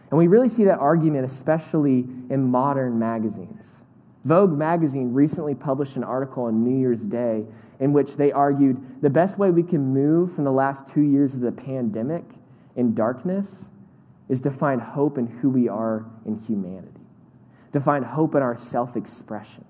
And 0.09 0.17
we 0.17 0.27
really 0.27 0.47
see 0.47 0.63
that 0.65 0.79
argument, 0.79 1.25
especially 1.25 2.05
in 2.29 2.49
modern 2.49 2.97
magazines. 2.97 3.81
Vogue 4.23 4.51
magazine 4.57 5.13
recently 5.13 5.53
published 5.53 5.97
an 5.97 6.03
article 6.03 6.45
on 6.45 6.63
New 6.63 6.79
Year's 6.79 7.05
Day 7.05 7.45
in 7.79 7.93
which 7.93 8.15
they 8.15 8.31
argued 8.31 9.01
the 9.01 9.09
best 9.09 9.37
way 9.37 9.51
we 9.51 9.63
can 9.63 9.93
move 9.93 10.33
from 10.33 10.43
the 10.43 10.51
last 10.51 10.87
two 10.87 11.01
years 11.01 11.35
of 11.35 11.41
the 11.41 11.51
pandemic 11.51 12.23
in 12.75 12.93
darkness 12.93 13.69
is 14.29 14.41
to 14.41 14.51
find 14.51 14.81
hope 14.81 15.17
in 15.17 15.27
who 15.27 15.49
we 15.49 15.67
are 15.67 16.05
in 16.25 16.37
humanity, 16.37 17.01
to 17.71 17.79
find 17.79 18.05
hope 18.05 18.35
in 18.35 18.41
our 18.41 18.55
self 18.55 18.95
expression, 18.95 19.65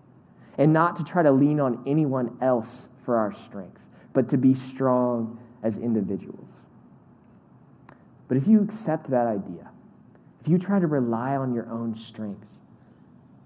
and 0.58 0.72
not 0.72 0.96
to 0.96 1.04
try 1.04 1.24
to 1.24 1.32
lean 1.32 1.60
on 1.60 1.84
anyone 1.88 2.38
else 2.42 2.90
for 3.04 3.18
our 3.18 3.32
strength, 3.32 3.82
but 4.14 4.30
to 4.30 4.38
be 4.38 4.54
strong 4.54 5.40
as 5.62 5.78
individuals. 5.78 6.62
But 8.28 8.38
if 8.38 8.48
you 8.48 8.62
accept 8.62 9.08
that 9.08 9.28
idea, 9.28 9.72
if 10.42 10.48
you 10.48 10.58
try 10.58 10.80
to 10.80 10.88
rely 10.88 11.36
on 11.36 11.54
your 11.54 11.70
own 11.70 11.96
strength, 11.96 12.48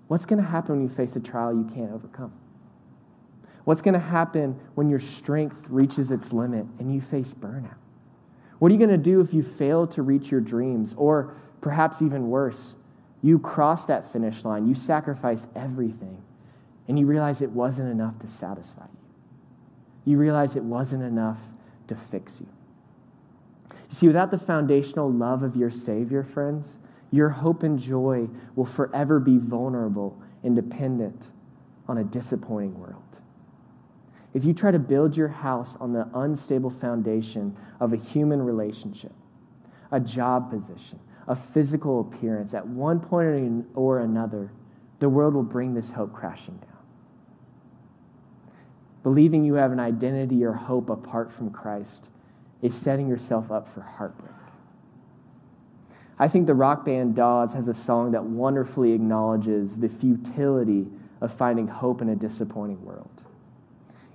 what's 0.08 0.26
going 0.26 0.42
to 0.42 0.50
happen 0.50 0.76
when 0.78 0.84
you 0.84 0.90
face 0.90 1.16
a 1.16 1.20
trial 1.20 1.54
you 1.54 1.70
can't 1.74 1.92
overcome? 1.92 2.34
What's 3.64 3.82
going 3.82 3.96
to 3.96 4.00
happen 4.00 4.60
when 4.76 4.90
your 4.90 5.00
strength 5.00 5.66
reaches 5.70 6.10
its 6.10 6.32
limit 6.32 6.66
and 6.80 6.94
you 6.94 7.02
face 7.02 7.34
burnout? 7.34 7.77
What 8.60 8.70
are 8.70 8.74
you 8.74 8.80
going 8.80 8.90
to 8.90 8.98
do 8.98 9.22
if 9.22 9.34
you 9.34 9.44
fail 9.44 9.88
to 9.88 10.02
reach 10.02 10.32
your 10.32 10.42
dreams? 10.42 10.94
Or 10.98 11.36
perhaps 11.62 12.02
even 12.02 12.30
worse, 12.30 12.76
you 13.22 13.40
cross 13.40 13.86
that 13.86 14.12
finish 14.12 14.44
line, 14.46 14.68
you 14.68 14.76
sacrifice 14.76 15.48
everything, 15.56 16.22
and 16.88 16.98
you 16.98 17.06
realize 17.06 17.42
it 17.42 17.52
wasn't 17.52 17.90
enough 17.90 18.20
to 18.20 18.28
satisfy 18.28 18.86
you. 18.86 20.12
You 20.14 20.18
realize 20.18 20.56
it 20.56 20.64
wasn't 20.64 21.04
enough 21.04 21.44
to 21.88 21.96
fix 21.96 22.40
you. 22.40 22.48
You 23.70 23.96
see, 23.96 24.08
without 24.08 24.32
the 24.32 24.38
foundational 24.38 25.12
love 25.12 25.44
of 25.44 25.56
your 25.56 25.70
Savior, 25.70 26.24
friends, 26.24 26.78
your 27.12 27.30
hope 27.30 27.64
and 27.64 27.80
joy 27.80 28.28
will 28.56 28.66
forever 28.66 29.20
be 29.20 29.38
vulnerable 29.38 30.22
and 30.44 30.56
dependent 30.56 31.28
on 31.88 31.98
a 31.98 32.04
disappointing 32.04 32.80
world. 32.80 33.22
If 34.34 34.46
you 34.46 34.54
try 34.54 34.72
to 34.72 34.80
build 34.80 35.18
your 35.18 35.30
house 35.30 35.76
on 35.78 35.94
the 35.94 36.10
unstable 36.14 36.70
foundation 36.70 37.58
of 37.80 37.94
a 37.94 37.98
human 37.98 38.42
relationship, 38.42 39.14
a 39.92 40.00
job 40.00 40.50
position, 40.50 41.00
a 41.28 41.36
physical 41.36 42.02
appearance, 42.02 42.54
at 42.54 42.68
one 42.68 43.00
point 43.00 43.66
or 43.74 44.00
another, 44.00 44.52
the 45.00 45.10
world 45.10 45.34
will 45.34 45.44
bring 45.44 45.74
this 45.74 45.92
hope 45.92 46.14
crashing 46.14 46.58
down. 46.58 46.72
Believing 49.04 49.44
you 49.44 49.54
have 49.56 49.72
an 49.72 49.80
identity 49.80 50.44
or 50.44 50.54
hope 50.54 50.90
apart 50.90 51.32
from 51.32 51.52
Christ 51.52 52.10
is 52.62 52.76
setting 52.76 53.08
yourself 53.08 53.52
up 53.52 53.68
for 53.68 53.82
heartbreak. 53.82 54.32
I 56.20 56.28
think 56.28 56.48
the 56.48 56.56
rock 56.56 56.84
band 56.84 57.16
Dawes 57.16 57.54
has 57.54 57.68
a 57.68 57.74
song 57.74 58.12
that 58.12 58.24
wonderfully 58.24 58.94
acknowledges 58.94 59.78
the 59.78 59.88
futility 59.88 60.88
of 61.22 61.32
finding 61.32 61.68
hope 61.68 62.02
in 62.02 62.10
a 62.10 62.16
disappointing 62.16 62.84
world. 62.84 63.17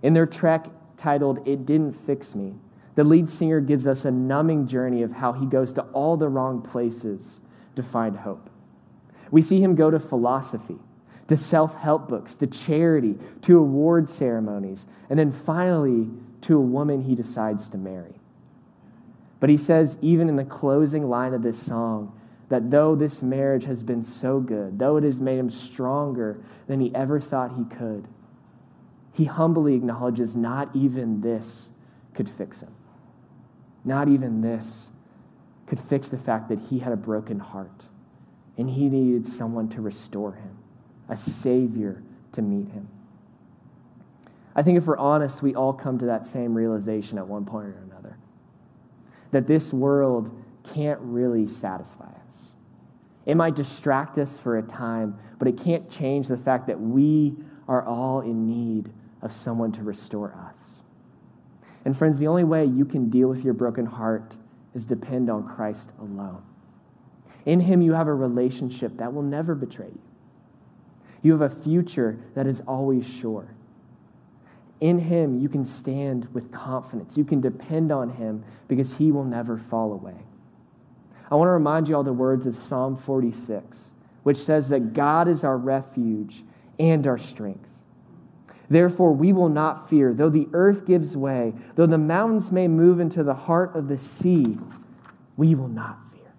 In 0.02 0.14
their 0.14 0.26
track 0.26 0.66
titled 0.96 1.46
It 1.46 1.64
Didn't 1.64 1.92
Fix 1.92 2.34
Me, 2.34 2.54
the 2.94 3.04
lead 3.04 3.30
singer 3.30 3.60
gives 3.60 3.86
us 3.86 4.04
a 4.04 4.10
numbing 4.10 4.66
journey 4.66 5.02
of 5.02 5.12
how 5.12 5.32
he 5.32 5.46
goes 5.46 5.72
to 5.74 5.82
all 5.92 6.16
the 6.16 6.28
wrong 6.28 6.60
places 6.60 7.40
to 7.76 7.82
find 7.82 8.18
hope. 8.18 8.50
We 9.30 9.40
see 9.40 9.62
him 9.62 9.74
go 9.74 9.90
to 9.90 9.98
philosophy, 9.98 10.78
to 11.28 11.36
self 11.36 11.76
help 11.76 12.08
books, 12.08 12.36
to 12.36 12.46
charity, 12.46 13.16
to 13.42 13.58
award 13.58 14.08
ceremonies, 14.08 14.86
and 15.08 15.18
then 15.18 15.32
finally 15.32 16.10
to 16.42 16.58
a 16.58 16.60
woman 16.60 17.02
he 17.02 17.14
decides 17.14 17.68
to 17.70 17.78
marry. 17.78 18.20
But 19.40 19.48
he 19.48 19.56
says, 19.56 19.98
even 20.02 20.28
in 20.28 20.36
the 20.36 20.44
closing 20.44 21.08
line 21.08 21.32
of 21.32 21.42
this 21.42 21.60
song, 21.60 22.18
that 22.48 22.70
though 22.70 22.94
this 22.94 23.22
marriage 23.22 23.64
has 23.64 23.82
been 23.82 24.02
so 24.02 24.40
good, 24.40 24.78
though 24.78 24.98
it 24.98 25.04
has 25.04 25.20
made 25.20 25.38
him 25.38 25.48
stronger 25.48 26.38
than 26.66 26.80
he 26.80 26.94
ever 26.94 27.18
thought 27.18 27.56
he 27.56 27.64
could, 27.64 28.06
he 29.12 29.26
humbly 29.26 29.74
acknowledges 29.74 30.36
not 30.36 30.74
even 30.74 31.20
this 31.20 31.68
could 32.14 32.28
fix 32.28 32.62
him. 32.62 32.74
Not 33.84 34.08
even 34.08 34.40
this 34.40 34.88
could 35.66 35.80
fix 35.80 36.08
the 36.08 36.16
fact 36.16 36.48
that 36.48 36.60
he 36.70 36.78
had 36.80 36.92
a 36.92 36.96
broken 36.96 37.38
heart 37.38 37.86
and 38.56 38.70
he 38.70 38.88
needed 38.88 39.26
someone 39.26 39.68
to 39.70 39.80
restore 39.80 40.32
him, 40.32 40.58
a 41.08 41.16
Savior 41.16 42.02
to 42.32 42.42
meet 42.42 42.72
him. 42.72 42.88
I 44.54 44.62
think 44.62 44.76
if 44.76 44.86
we're 44.86 44.98
honest, 44.98 45.42
we 45.42 45.54
all 45.54 45.72
come 45.72 45.98
to 45.98 46.06
that 46.06 46.26
same 46.26 46.54
realization 46.54 47.18
at 47.18 47.26
one 47.26 47.44
point 47.44 47.68
or 47.68 47.82
another 47.90 48.18
that 49.30 49.46
this 49.46 49.72
world 49.72 50.30
can't 50.74 51.00
really 51.00 51.46
satisfy 51.48 52.10
us. 52.26 52.48
It 53.24 53.34
might 53.34 53.56
distract 53.56 54.18
us 54.18 54.38
for 54.38 54.58
a 54.58 54.62
time, 54.62 55.18
but 55.38 55.48
it 55.48 55.58
can't 55.58 55.90
change 55.90 56.28
the 56.28 56.36
fact 56.36 56.66
that 56.66 56.80
we 56.80 57.36
are 57.66 57.82
all 57.84 58.20
in 58.20 58.46
need 58.46 58.92
of 59.22 59.32
someone 59.32 59.72
to 59.72 59.82
restore 59.82 60.34
us. 60.34 60.80
And 61.84 61.96
friends, 61.96 62.18
the 62.18 62.26
only 62.26 62.44
way 62.44 62.64
you 62.64 62.84
can 62.84 63.08
deal 63.08 63.28
with 63.28 63.44
your 63.44 63.54
broken 63.54 63.86
heart 63.86 64.36
is 64.74 64.86
depend 64.86 65.30
on 65.30 65.46
Christ 65.46 65.92
alone. 65.98 66.42
In 67.44 67.60
him 67.60 67.82
you 67.82 67.92
have 67.92 68.06
a 68.06 68.14
relationship 68.14 68.98
that 68.98 69.12
will 69.12 69.22
never 69.22 69.54
betray 69.54 69.86
you. 69.86 70.00
You 71.22 71.32
have 71.32 71.40
a 71.40 71.48
future 71.48 72.18
that 72.34 72.46
is 72.46 72.60
always 72.66 73.06
sure. 73.06 73.54
In 74.80 74.98
Him, 74.98 75.38
you 75.38 75.48
can 75.48 75.64
stand 75.64 76.26
with 76.34 76.50
confidence. 76.50 77.16
You 77.16 77.24
can 77.24 77.40
depend 77.40 77.92
on 77.92 78.10
Him 78.14 78.42
because 78.66 78.98
He 78.98 79.12
will 79.12 79.24
never 79.24 79.56
fall 79.56 79.92
away. 79.92 80.16
I 81.30 81.36
want 81.36 81.46
to 81.46 81.52
remind 81.52 81.88
you 81.88 81.94
all 81.94 82.02
the 82.02 82.12
words 82.12 82.46
of 82.46 82.56
Psalm 82.56 82.96
46, 82.96 83.90
which 84.24 84.36
says 84.36 84.68
that 84.70 84.92
God 84.92 85.28
is 85.28 85.44
our 85.44 85.56
refuge 85.56 86.42
and 86.80 87.06
our 87.06 87.16
strength. 87.16 87.68
Therefore, 88.72 89.12
we 89.12 89.34
will 89.34 89.50
not 89.50 89.90
fear, 89.90 90.14
though 90.14 90.30
the 90.30 90.48
earth 90.54 90.86
gives 90.86 91.14
way, 91.14 91.52
though 91.74 91.84
the 91.84 91.98
mountains 91.98 92.50
may 92.50 92.68
move 92.68 93.00
into 93.00 93.22
the 93.22 93.34
heart 93.34 93.76
of 93.76 93.88
the 93.88 93.98
sea, 93.98 94.56
we 95.36 95.54
will 95.54 95.68
not 95.68 95.98
fear. 96.10 96.32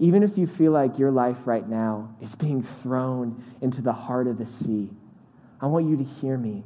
Even 0.00 0.24
if 0.24 0.36
you 0.36 0.48
feel 0.48 0.72
like 0.72 0.98
your 0.98 1.12
life 1.12 1.46
right 1.46 1.68
now 1.68 2.16
is 2.20 2.34
being 2.34 2.60
thrown 2.60 3.44
into 3.60 3.80
the 3.82 3.92
heart 3.92 4.26
of 4.26 4.36
the 4.36 4.44
sea, 4.44 4.90
I 5.60 5.66
want 5.66 5.88
you 5.88 5.96
to 5.96 6.02
hear 6.02 6.36
me 6.36 6.64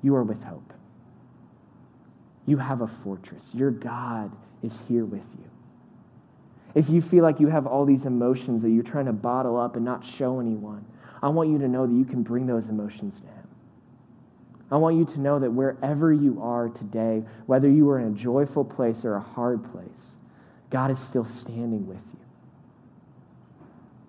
you 0.00 0.16
are 0.16 0.24
with 0.24 0.44
hope. 0.44 0.72
You 2.46 2.56
have 2.56 2.80
a 2.80 2.88
fortress. 2.88 3.54
Your 3.54 3.70
God 3.70 4.32
is 4.62 4.80
here 4.88 5.04
with 5.04 5.28
you. 5.38 5.50
If 6.74 6.88
you 6.88 7.02
feel 7.02 7.22
like 7.22 7.38
you 7.38 7.48
have 7.48 7.66
all 7.66 7.84
these 7.84 8.06
emotions 8.06 8.62
that 8.62 8.70
you're 8.70 8.82
trying 8.82 9.04
to 9.04 9.12
bottle 9.12 9.58
up 9.58 9.76
and 9.76 9.84
not 9.84 10.06
show 10.06 10.40
anyone, 10.40 10.86
I 11.22 11.28
want 11.28 11.50
you 11.50 11.58
to 11.58 11.68
know 11.68 11.86
that 11.86 11.94
you 11.94 12.04
can 12.04 12.22
bring 12.22 12.46
those 12.46 12.68
emotions 12.68 13.20
to 13.20 13.26
Him. 13.28 13.48
I 14.70 14.76
want 14.76 14.96
you 14.96 15.04
to 15.04 15.20
know 15.20 15.38
that 15.38 15.52
wherever 15.52 16.12
you 16.12 16.40
are 16.42 16.68
today, 16.68 17.24
whether 17.46 17.70
you 17.70 17.88
are 17.90 18.00
in 18.00 18.08
a 18.08 18.16
joyful 18.16 18.64
place 18.64 19.04
or 19.04 19.14
a 19.14 19.20
hard 19.20 19.70
place, 19.70 20.16
God 20.70 20.90
is 20.90 20.98
still 20.98 21.26
standing 21.26 21.86
with 21.86 22.02
you. 22.12 22.20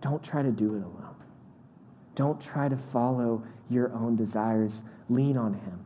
Don't 0.01 0.23
try 0.23 0.41
to 0.41 0.51
do 0.51 0.75
it 0.75 0.83
alone. 0.83 1.15
Don't 2.15 2.41
try 2.41 2.69
to 2.69 2.77
follow 2.77 3.43
your 3.69 3.93
own 3.93 4.15
desires. 4.15 4.81
Lean 5.09 5.37
on 5.37 5.55
Him. 5.55 5.85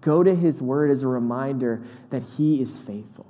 Go 0.00 0.22
to 0.22 0.34
His 0.36 0.62
Word 0.62 0.90
as 0.90 1.02
a 1.02 1.08
reminder 1.08 1.82
that 2.10 2.22
He 2.36 2.60
is 2.60 2.78
faithful. 2.78 3.26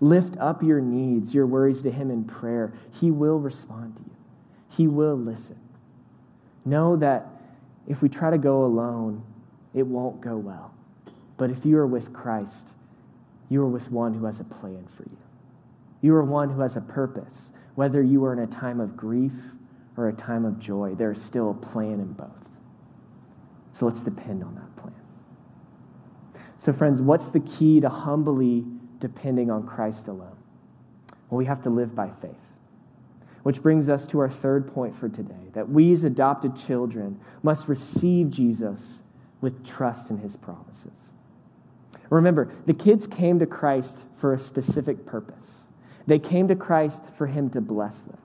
Lift 0.00 0.36
up 0.38 0.62
your 0.62 0.80
needs, 0.80 1.34
your 1.34 1.46
worries 1.46 1.82
to 1.82 1.90
Him 1.90 2.10
in 2.10 2.24
prayer. 2.24 2.72
He 2.92 3.10
will 3.10 3.38
respond 3.38 3.96
to 3.96 4.02
you, 4.02 4.16
He 4.68 4.86
will 4.86 5.16
listen. 5.16 5.58
Know 6.64 6.96
that 6.96 7.26
if 7.86 8.02
we 8.02 8.08
try 8.08 8.30
to 8.30 8.38
go 8.38 8.64
alone, 8.64 9.24
it 9.74 9.86
won't 9.86 10.20
go 10.20 10.36
well. 10.36 10.74
But 11.36 11.50
if 11.50 11.64
you 11.64 11.78
are 11.78 11.86
with 11.86 12.12
Christ, 12.12 12.70
you 13.48 13.62
are 13.62 13.68
with 13.68 13.90
one 13.90 14.14
who 14.14 14.26
has 14.26 14.40
a 14.40 14.44
plan 14.44 14.86
for 14.86 15.04
you. 15.04 15.18
You 16.00 16.14
are 16.14 16.24
one 16.24 16.50
who 16.50 16.60
has 16.60 16.76
a 16.76 16.80
purpose. 16.80 17.50
Whether 17.74 18.02
you 18.02 18.24
are 18.24 18.32
in 18.32 18.38
a 18.38 18.46
time 18.46 18.80
of 18.80 18.96
grief 18.96 19.32
or 19.96 20.08
a 20.08 20.12
time 20.12 20.44
of 20.44 20.58
joy, 20.58 20.94
there 20.94 21.12
is 21.12 21.22
still 21.22 21.50
a 21.50 21.54
plan 21.54 21.94
in 21.94 22.12
both. 22.12 22.48
So 23.72 23.86
let's 23.86 24.04
depend 24.04 24.42
on 24.44 24.54
that. 24.54 24.76
Plan. 24.76 24.94
So, 26.58 26.72
friends, 26.72 27.00
what's 27.00 27.30
the 27.30 27.40
key 27.40 27.80
to 27.80 27.88
humbly 27.88 28.64
depending 28.98 29.50
on 29.50 29.66
Christ 29.66 30.08
alone? 30.08 30.36
Well, 31.28 31.38
we 31.38 31.46
have 31.46 31.62
to 31.62 31.70
live 31.70 31.94
by 31.94 32.10
faith. 32.10 32.49
Which 33.42 33.62
brings 33.62 33.88
us 33.88 34.06
to 34.08 34.18
our 34.18 34.28
third 34.28 34.72
point 34.72 34.94
for 34.94 35.08
today 35.08 35.48
that 35.54 35.70
we 35.70 35.92
as 35.92 36.04
adopted 36.04 36.56
children 36.56 37.18
must 37.42 37.68
receive 37.68 38.30
Jesus 38.30 39.00
with 39.40 39.64
trust 39.64 40.10
in 40.10 40.18
his 40.18 40.36
promises. 40.36 41.06
Remember, 42.10 42.52
the 42.66 42.74
kids 42.74 43.06
came 43.06 43.38
to 43.38 43.46
Christ 43.46 44.04
for 44.14 44.34
a 44.34 44.38
specific 44.38 45.06
purpose. 45.06 45.64
They 46.06 46.18
came 46.18 46.48
to 46.48 46.56
Christ 46.56 47.14
for 47.14 47.28
him 47.28 47.50
to 47.50 47.60
bless 47.60 48.02
them. 48.02 48.18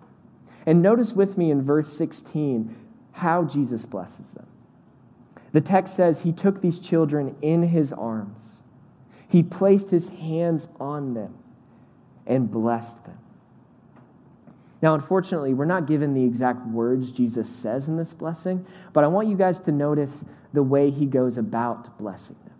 And 0.65 0.81
notice 0.81 1.13
with 1.13 1.37
me 1.37 1.51
in 1.51 1.61
verse 1.61 1.95
16 1.95 2.75
how 3.13 3.43
Jesus 3.43 3.85
blesses 3.85 4.33
them. 4.33 4.47
The 5.51 5.61
text 5.61 5.95
says 5.95 6.21
he 6.21 6.33
took 6.33 6.61
these 6.61 6.79
children 6.79 7.35
in 7.41 7.69
his 7.69 7.93
arms. 7.93 8.57
He 9.27 9.43
placed 9.43 9.91
his 9.91 10.09
hands 10.09 10.67
on 10.79 11.13
them 11.13 11.37
and 12.25 12.51
blessed 12.51 13.05
them. 13.05 13.19
Now, 14.85 14.93
unfortunately, 14.93 15.55
we're 15.55 15.65
not 15.65 15.87
given 15.87 16.13
the 16.13 16.23
exact 16.23 16.67
words 16.67 17.11
Jesus 17.11 17.49
says 17.49 17.89
in 17.89 17.97
this 17.97 18.13
blessing, 18.13 18.67
but 18.93 19.03
I 19.03 19.07
want 19.07 19.27
you 19.27 19.35
guys 19.35 19.59
to 19.61 19.71
notice 19.71 20.25
the 20.53 20.61
way 20.61 20.91
he 20.91 21.07
goes 21.07 21.39
about 21.39 21.97
blessing 21.97 22.35
them. 22.45 22.53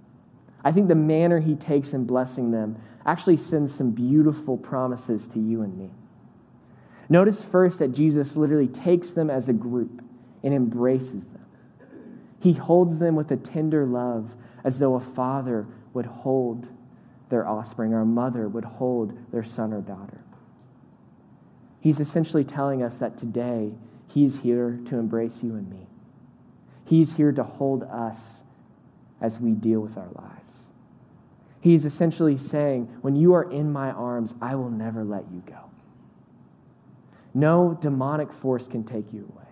I 0.63 0.71
think 0.71 0.87
the 0.87 0.95
manner 0.95 1.39
he 1.39 1.53
takes 1.53 1.93
in 1.93 2.07
blessing 2.07 2.49
them 2.49 2.81
actually 3.05 3.37
sends 3.37 3.75
some 3.75 3.91
beautiful 3.91 4.57
promises 4.57 5.27
to 5.27 5.39
you 5.39 5.61
and 5.61 5.77
me. 5.77 5.91
Notice 7.09 7.43
first 7.43 7.77
that 7.77 7.93
Jesus 7.93 8.35
literally 8.35 8.69
takes 8.69 9.11
them 9.11 9.29
as 9.29 9.47
a 9.47 9.53
group 9.53 10.03
and 10.41 10.51
embraces 10.51 11.27
them. 11.27 11.45
He 12.41 12.53
holds 12.53 12.97
them 12.97 13.15
with 13.15 13.29
a 13.29 13.37
tender 13.37 13.85
love 13.85 14.33
as 14.63 14.79
though 14.79 14.95
a 14.95 14.99
father 14.99 15.67
would 15.93 16.07
hold 16.07 16.69
their 17.29 17.47
offspring 17.47 17.93
or 17.93 18.01
a 18.01 18.05
mother 18.07 18.47
would 18.47 18.65
hold 18.65 19.15
their 19.31 19.43
son 19.43 19.71
or 19.71 19.81
daughter. 19.81 20.24
He's 21.85 21.99
essentially 21.99 22.43
telling 22.43 22.81
us 22.81 22.97
that 22.97 23.15
today 23.15 23.73
He's 24.07 24.39
here 24.39 24.79
to 24.85 24.97
embrace 24.97 25.43
you 25.43 25.53
and 25.53 25.69
me. 25.69 25.85
He's 26.83 27.17
here 27.17 27.31
to 27.31 27.43
hold 27.43 27.83
us 27.83 28.41
as 29.21 29.39
we 29.39 29.51
deal 29.51 29.81
with 29.81 29.95
our 29.95 30.09
lives. 30.15 30.63
He's 31.61 31.85
essentially 31.85 32.37
saying, 32.37 32.85
When 33.01 33.15
you 33.15 33.35
are 33.35 33.43
in 33.43 33.71
my 33.71 33.91
arms, 33.91 34.33
I 34.41 34.55
will 34.55 34.71
never 34.71 35.03
let 35.03 35.25
you 35.31 35.43
go. 35.45 35.69
No 37.35 37.77
demonic 37.79 38.33
force 38.33 38.67
can 38.67 38.83
take 38.83 39.13
you 39.13 39.31
away. 39.31 39.49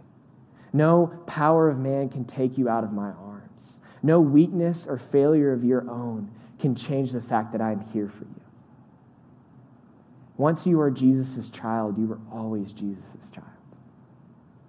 No 0.73 1.21
power 1.27 1.69
of 1.69 1.77
man 1.77 2.09
can 2.09 2.25
take 2.25 2.57
you 2.57 2.67
out 2.67 2.83
of 2.83 2.91
my 2.91 3.11
arms. 3.11 3.77
No 4.01 4.19
weakness 4.19 4.87
or 4.87 4.97
failure 4.97 5.53
of 5.53 5.63
your 5.63 5.87
own 5.87 6.31
can 6.57 6.73
change 6.73 7.11
the 7.11 7.21
fact 7.21 7.51
that 7.51 7.61
I'm 7.61 7.81
here 7.91 8.09
for 8.09 8.23
you. 8.23 8.42
Once 10.43 10.67
you 10.67 10.77
are 10.81 10.91
Jesus' 10.91 11.47
child, 11.47 11.97
you 11.97 12.11
are 12.11 12.19
always 12.29 12.73
Jesus' 12.73 13.31
child. 13.31 13.47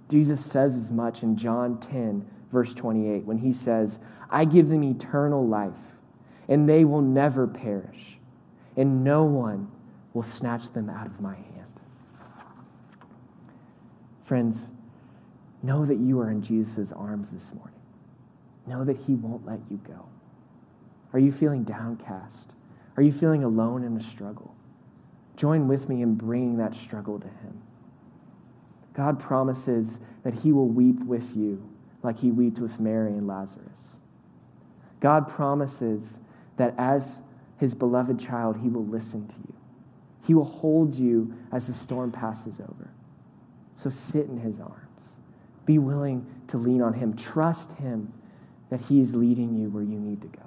Jesus 0.09 0.41
says 0.47 0.77
as 0.77 0.93
much 0.93 1.25
in 1.25 1.37
John 1.37 1.81
10, 1.81 2.25
verse 2.53 2.73
28, 2.75 3.25
when 3.25 3.39
he 3.39 3.53
says, 3.53 3.99
I 4.31 4.45
give 4.45 4.69
them 4.69 4.85
eternal 4.85 5.45
life, 5.45 5.97
and 6.49 6.69
they 6.69 6.85
will 6.85 7.01
never 7.01 7.49
perish, 7.49 8.19
and 8.77 9.03
no 9.03 9.25
one 9.25 9.67
will 10.13 10.23
snatch 10.23 10.73
them 10.73 10.89
out 10.89 11.09
of 11.09 11.21
my 11.21 11.35
hand. 11.35 11.81
Friends, 14.23 14.69
know 15.61 15.85
that 15.85 15.99
you 15.99 16.21
are 16.21 16.31
in 16.31 16.41
Jesus' 16.41 16.93
arms 16.93 17.33
this 17.33 17.53
morning. 17.53 17.81
Know 18.65 18.85
that 18.85 18.99
he 19.09 19.17
won't 19.17 19.45
let 19.45 19.59
you 19.69 19.79
go. 19.79 20.07
Are 21.13 21.19
you 21.19 21.33
feeling 21.33 21.65
downcast? 21.65 22.51
Are 22.97 23.03
you 23.03 23.11
feeling 23.11 23.43
alone 23.43 23.83
in 23.83 23.97
a 23.97 24.01
struggle? 24.01 24.54
Join 25.37 25.69
with 25.69 25.89
me 25.89 26.03
in 26.03 26.15
bringing 26.15 26.57
that 26.59 26.75
struggle 26.75 27.19
to 27.19 27.27
him. 27.27 27.63
God 28.95 29.19
promises 29.19 29.99
that 30.23 30.35
he 30.35 30.53
will 30.53 30.69
weep 30.69 31.05
with 31.05 31.37
you 31.37 31.69
like 32.03 32.21
he 32.21 32.31
wept 32.31 32.61
with 32.61 32.79
Mary 32.79 33.13
and 33.13 33.27
Lazarus. 33.27 33.97
God 35.01 35.29
promises 35.29 36.21
that 36.57 36.75
as 36.79 37.23
his 37.59 37.75
beloved 37.75 38.21
child, 38.21 38.59
he 38.63 38.69
will 38.69 38.87
listen 38.87 39.27
to 39.27 39.35
you. 39.35 39.55
He 40.27 40.35
will 40.35 40.45
hold 40.45 40.95
you 40.95 41.35
as 41.53 41.67
the 41.67 41.73
storm 41.75 42.13
passes 42.13 42.61
over. 42.61 42.91
So 43.75 43.91
sit 43.91 44.29
in 44.29 44.39
his 44.39 44.61
arms. 44.61 45.15
Be 45.67 45.79
willing 45.79 46.27
to 46.49 46.57
lean 46.57 46.81
on 46.81 46.95
him. 46.95 47.17
Trust 47.17 47.73
him 47.79 48.13
that 48.71 48.83
he 48.83 49.01
is 49.01 49.15
leading 49.15 49.55
you 49.55 49.69
where 49.69 49.83
you 49.83 49.99
need 49.99 50.23
to 50.23 50.29
go. 50.29 50.43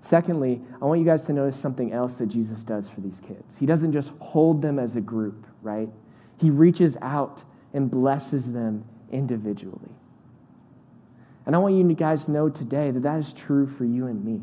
Secondly, 0.00 0.62
I 0.80 0.86
want 0.86 1.00
you 1.00 1.06
guys 1.06 1.26
to 1.26 1.32
notice 1.32 1.56
something 1.56 1.92
else 1.92 2.18
that 2.18 2.28
Jesus 2.28 2.64
does 2.64 2.88
for 2.88 3.00
these 3.00 3.20
kids. 3.20 3.58
He 3.58 3.66
doesn't 3.66 3.92
just 3.92 4.12
hold 4.18 4.62
them 4.62 4.78
as 4.78 4.96
a 4.96 5.00
group, 5.00 5.46
right? 5.62 5.88
He 6.38 6.48
reaches 6.50 6.96
out 7.02 7.44
and 7.74 7.90
blesses 7.90 8.52
them 8.52 8.84
individually. 9.12 9.94
And 11.44 11.54
I 11.54 11.58
want 11.58 11.74
you 11.74 11.84
guys 11.94 12.26
to 12.26 12.30
know 12.30 12.48
today 12.48 12.90
that 12.90 13.02
that 13.02 13.18
is 13.18 13.32
true 13.32 13.66
for 13.66 13.84
you 13.84 14.06
and 14.06 14.24
me. 14.24 14.42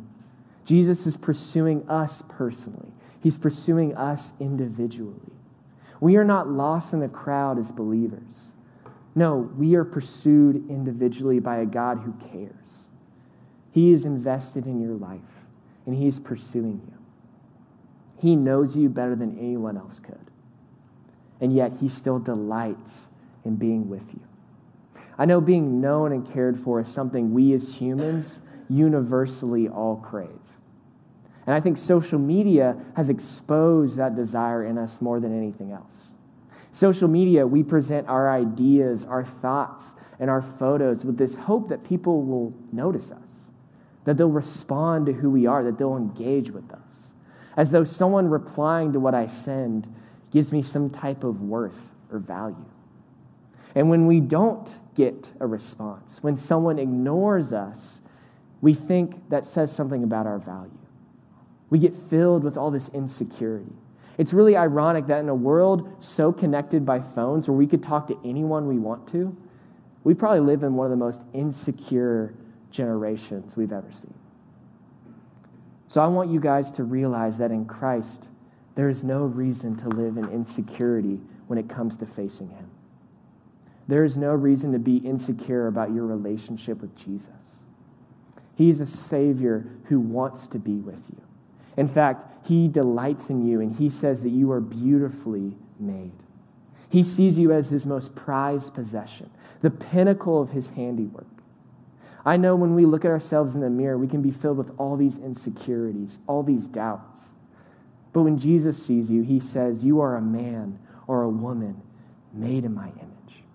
Jesus 0.66 1.08
is 1.08 1.18
pursuing 1.18 1.88
us 1.90 2.22
personally, 2.28 2.92
He's 3.22 3.38
pursuing 3.38 3.96
us 3.96 4.40
individually. 4.40 5.34
We 6.00 6.18
are 6.18 6.24
not 6.24 6.48
lost 6.48 6.94
in 6.94 7.00
the 7.00 7.08
crowd 7.08 7.58
as 7.58 7.72
believers. 7.72 8.52
No, 9.16 9.50
we 9.58 9.74
are 9.74 9.84
pursued 9.84 10.70
individually 10.70 11.40
by 11.40 11.58
a 11.58 11.66
God 11.66 12.00
who 12.00 12.14
cares. 12.30 12.86
He 13.72 13.92
is 13.92 14.06
invested 14.06 14.66
in 14.66 14.80
your 14.80 14.94
life, 14.94 15.37
and 15.88 15.96
He 15.96 16.06
is 16.06 16.20
pursuing 16.20 16.82
you. 16.86 16.94
He 18.20 18.36
knows 18.36 18.76
you 18.76 18.90
better 18.90 19.16
than 19.16 19.40
anyone 19.40 19.78
else 19.78 20.00
could 20.00 20.28
and 21.40 21.54
yet 21.54 21.74
he 21.80 21.88
still 21.88 22.20
delights 22.20 23.10
in 23.46 23.56
being 23.56 23.90
with 23.90 24.14
you. 24.14 24.22
I 25.18 25.26
know 25.26 25.42
being 25.42 25.82
known 25.82 26.12
and 26.12 26.32
cared 26.32 26.60
for 26.60 26.80
is 26.80 26.88
something 26.88 27.34
we 27.34 27.54
as 27.54 27.76
humans 27.76 28.40
universally 28.70 29.68
all 29.68 29.98
crave. 29.98 30.30
And 31.46 31.56
I 31.56 31.62
think 31.62 31.78
social 31.78 32.20
media 32.20 32.78
has 32.96 33.10
exposed 33.10 33.98
that 33.98 34.16
desire 34.16 34.64
in 34.64 34.78
us 34.78 35.02
more 35.02 35.20
than 35.20 35.36
anything 35.36 35.72
else. 35.72 36.10
Social 36.72 37.08
media, 37.08 37.48
we 37.48 37.64
present 37.64 38.08
our 38.08 38.30
ideas, 38.30 39.06
our 39.06 39.24
thoughts, 39.24 39.96
and 40.20 40.30
our 40.30 40.42
photos 40.42 41.06
with 41.06 41.18
this 41.18 41.36
hope 41.36 41.70
that 41.70 41.88
people 41.88 42.22
will 42.24 42.54
notice 42.72 43.12
us, 43.12 43.27
that 44.08 44.16
they'll 44.16 44.30
respond 44.30 45.06
to 45.06 45.12
who 45.12 45.30
we 45.30 45.46
are, 45.46 45.66
that 45.66 45.78
they'll 45.78 45.98
engage 45.98 46.50
with 46.50 46.72
us. 46.72 47.12
As 47.58 47.72
though 47.72 47.84
someone 47.84 48.30
replying 48.30 48.94
to 48.94 49.02
what 49.02 49.14
I 49.14 49.26
send 49.26 49.94
gives 50.32 50.50
me 50.54 50.62
some 50.62 50.90
type 50.90 51.26
of 51.26 51.42
worth 51.42 51.92
or 52.10 52.18
value. 52.18 52.64
And 53.76 53.90
when 53.90 54.08
we 54.08 54.22
don't 54.22 54.74
get 54.96 55.32
a 55.42 55.46
response, 55.46 56.24
when 56.24 56.38
someone 56.38 56.80
ignores 56.80 57.52
us, 57.52 58.00
we 58.62 58.74
think 58.74 59.28
that 59.28 59.44
says 59.44 59.76
something 59.76 60.06
about 60.06 60.26
our 60.26 60.40
value. 60.40 60.72
We 61.70 61.78
get 61.78 61.94
filled 61.94 62.46
with 62.46 62.56
all 62.56 62.72
this 62.72 62.88
insecurity. 62.88 63.74
It's 64.18 64.32
really 64.32 64.56
ironic 64.56 65.08
that 65.08 65.20
in 65.20 65.28
a 65.28 65.36
world 65.36 66.02
so 66.02 66.32
connected 66.32 66.86
by 66.86 67.02
phones 67.02 67.50
where 67.50 67.58
we 67.58 67.68
could 67.68 67.84
talk 67.84 68.08
to 68.08 68.18
anyone 68.24 68.70
we 68.70 68.80
want 68.80 69.06
to, 69.10 69.36
we 70.06 70.14
probably 70.14 70.40
live 70.40 70.64
in 70.64 70.76
one 70.76 70.86
of 70.86 70.92
the 70.92 70.96
most 70.96 71.24
insecure 71.34 72.34
generations 72.78 73.58
we've 73.58 73.74
ever 73.74 73.92
seen. 73.92 74.14
So 75.88 76.02
I 76.02 76.08
want 76.08 76.32
you 76.32 76.40
guys 76.40 76.72
to 76.74 76.84
realize 76.84 77.40
that 77.40 77.50
in 77.50 77.66
Christ, 77.66 78.28
there 78.76 78.88
is 78.88 79.04
no 79.04 79.24
reason 79.24 79.76
to 79.78 79.90
live 79.90 80.16
in 80.18 80.30
insecurity 80.30 81.20
when 81.48 81.58
it 81.58 81.68
comes 81.68 81.98
to 81.98 82.06
facing 82.06 82.52
Him. 82.52 82.70
There 83.88 84.04
is 84.04 84.18
no 84.18 84.32
reason 84.32 84.74
to 84.74 84.80
be 84.80 84.98
insecure 84.98 85.66
about 85.66 85.94
your 85.94 86.06
relationship 86.06 86.82
with 86.82 86.96
Jesus. 86.96 87.60
He 88.54 88.70
is 88.70 88.82
a 88.82 88.86
Savior 88.86 89.66
who 89.86 90.00
wants 90.00 90.48
to 90.50 90.60
be 90.60 90.76
with 90.76 91.04
you. 91.10 91.22
In 91.76 91.88
fact, 91.88 92.26
He 92.46 92.68
delights 92.68 93.30
in 93.30 93.48
you 93.48 93.62
and 93.62 93.76
He 93.78 93.90
says 93.90 94.24
that 94.24 94.32
you 94.32 94.52
are 94.52 94.62
beautifully 94.62 95.56
made. 95.80 96.12
He 96.90 97.02
sees 97.02 97.40
you 97.40 97.52
as 97.52 97.70
His 97.70 97.86
most 97.86 98.14
prized 98.14 98.76
possession, 98.76 99.32
the 99.62 99.72
pinnacle 99.72 100.42
of 100.42 100.52
His 100.52 100.70
handiwork. 100.70 101.37
I 102.28 102.36
know 102.36 102.58
when 102.58 102.76
we 102.76 102.86
look 102.86 103.06
at 103.06 103.12
ourselves 103.12 103.56
in 103.56 103.62
the 103.62 103.70
mirror, 103.70 103.98
we 103.98 104.10
can 104.10 104.22
be 104.22 104.32
filled 104.32 104.58
with 104.58 104.74
all 104.78 104.98
these 104.98 105.18
insecurities, 105.18 106.20
all 106.28 106.44
these 106.44 106.68
doubts. 106.68 107.30
But 108.12 108.24
when 108.24 108.38
Jesus 108.38 108.86
sees 108.86 109.10
you, 109.10 109.22
he 109.22 109.40
says, 109.40 109.86
You 109.86 110.02
are 110.02 110.18
a 110.18 110.22
man 110.22 110.78
or 111.08 111.24
a 111.24 111.30
woman 111.30 111.82
made 112.34 112.66
in 112.66 112.76
my 112.76 112.90
image. 112.90 113.46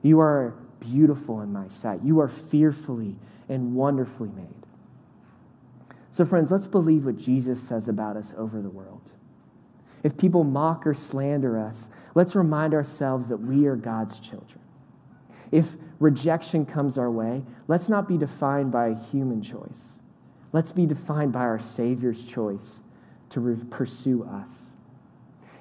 You 0.00 0.20
are 0.20 0.54
beautiful 0.78 1.40
in 1.40 1.52
my 1.52 1.66
sight. 1.66 2.04
You 2.04 2.20
are 2.20 2.28
fearfully 2.28 3.16
and 3.48 3.74
wonderfully 3.74 4.28
made. 4.28 4.62
So, 6.12 6.24
friends, 6.24 6.52
let's 6.52 6.68
believe 6.68 7.04
what 7.04 7.18
Jesus 7.18 7.60
says 7.60 7.88
about 7.88 8.16
us 8.16 8.32
over 8.36 8.62
the 8.62 8.70
world. 8.70 9.10
If 10.04 10.16
people 10.16 10.44
mock 10.44 10.86
or 10.86 10.94
slander 10.94 11.58
us, 11.58 11.88
let's 12.14 12.36
remind 12.36 12.74
ourselves 12.74 13.28
that 13.28 13.38
we 13.38 13.66
are 13.66 13.74
God's 13.74 14.20
children. 14.20 14.61
If 15.52 15.76
rejection 16.00 16.66
comes 16.66 16.98
our 16.98 17.10
way, 17.10 17.44
let's 17.68 17.88
not 17.88 18.08
be 18.08 18.18
defined 18.18 18.72
by 18.72 18.88
a 18.88 18.98
human 18.98 19.42
choice. 19.42 19.98
Let's 20.52 20.72
be 20.72 20.86
defined 20.86 21.32
by 21.32 21.40
our 21.40 21.58
Savior's 21.58 22.24
choice 22.24 22.80
to 23.30 23.40
re- 23.40 23.64
pursue 23.70 24.24
us. 24.24 24.66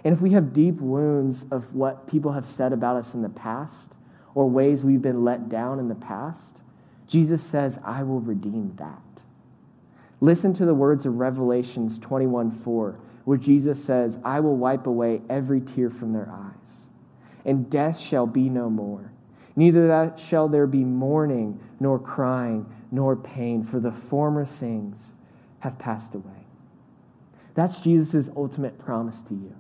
And 0.04 0.16
if 0.16 0.22
we 0.22 0.32
have 0.32 0.54
deep 0.54 0.82
wounds 0.82 1.46
of 1.52 1.76
what 1.76 2.08
people 2.08 2.32
have 2.32 2.46
said 2.46 2.74
about 2.74 2.96
us 2.96 3.14
in 3.14 3.22
the 3.22 3.30
past 3.30 3.92
or 4.34 4.50
ways 4.50 4.84
we've 4.84 5.02
been 5.02 5.24
let 5.24 5.48
down 5.48 5.78
in 5.78 5.90
the 5.90 5.96
past, 5.96 6.62
Jesus 7.08 7.44
says, 7.44 7.80
I 7.86 8.04
will 8.04 8.22
redeem 8.22 8.76
that. 8.78 9.02
Listen 10.22 10.54
to 10.54 10.66
the 10.66 10.74
words 10.74 11.06
of 11.06 11.16
Revelations 11.16 12.00
21 12.00 12.52
4, 12.52 13.00
where 13.26 13.38
Jesus 13.38 13.84
says, 13.84 14.20
I 14.24 14.40
will 14.40 14.56
wipe 14.56 14.88
away 14.88 15.22
every 15.30 15.62
tear 15.62 15.90
from 15.90 16.14
their 16.14 16.32
eyes, 16.32 16.86
and 17.44 17.70
death 17.70 18.00
shall 18.00 18.28
be 18.28 18.50
no 18.50 18.70
more. 18.70 19.12
Neither 19.56 20.14
shall 20.18 20.48
there 20.48 20.68
be 20.68 20.84
mourning, 20.84 21.60
nor 21.80 22.00
crying, 22.00 22.72
nor 22.90 23.16
pain, 23.16 23.64
for 23.64 23.80
the 23.80 23.92
former 23.92 24.46
things 24.46 25.14
have 25.60 25.78
passed 25.78 26.16
away. 26.16 26.46
That's 27.54 27.80
Jesus' 27.80 28.30
ultimate 28.36 28.80
promise 28.80 29.22
to 29.24 29.34
you. 29.34 29.56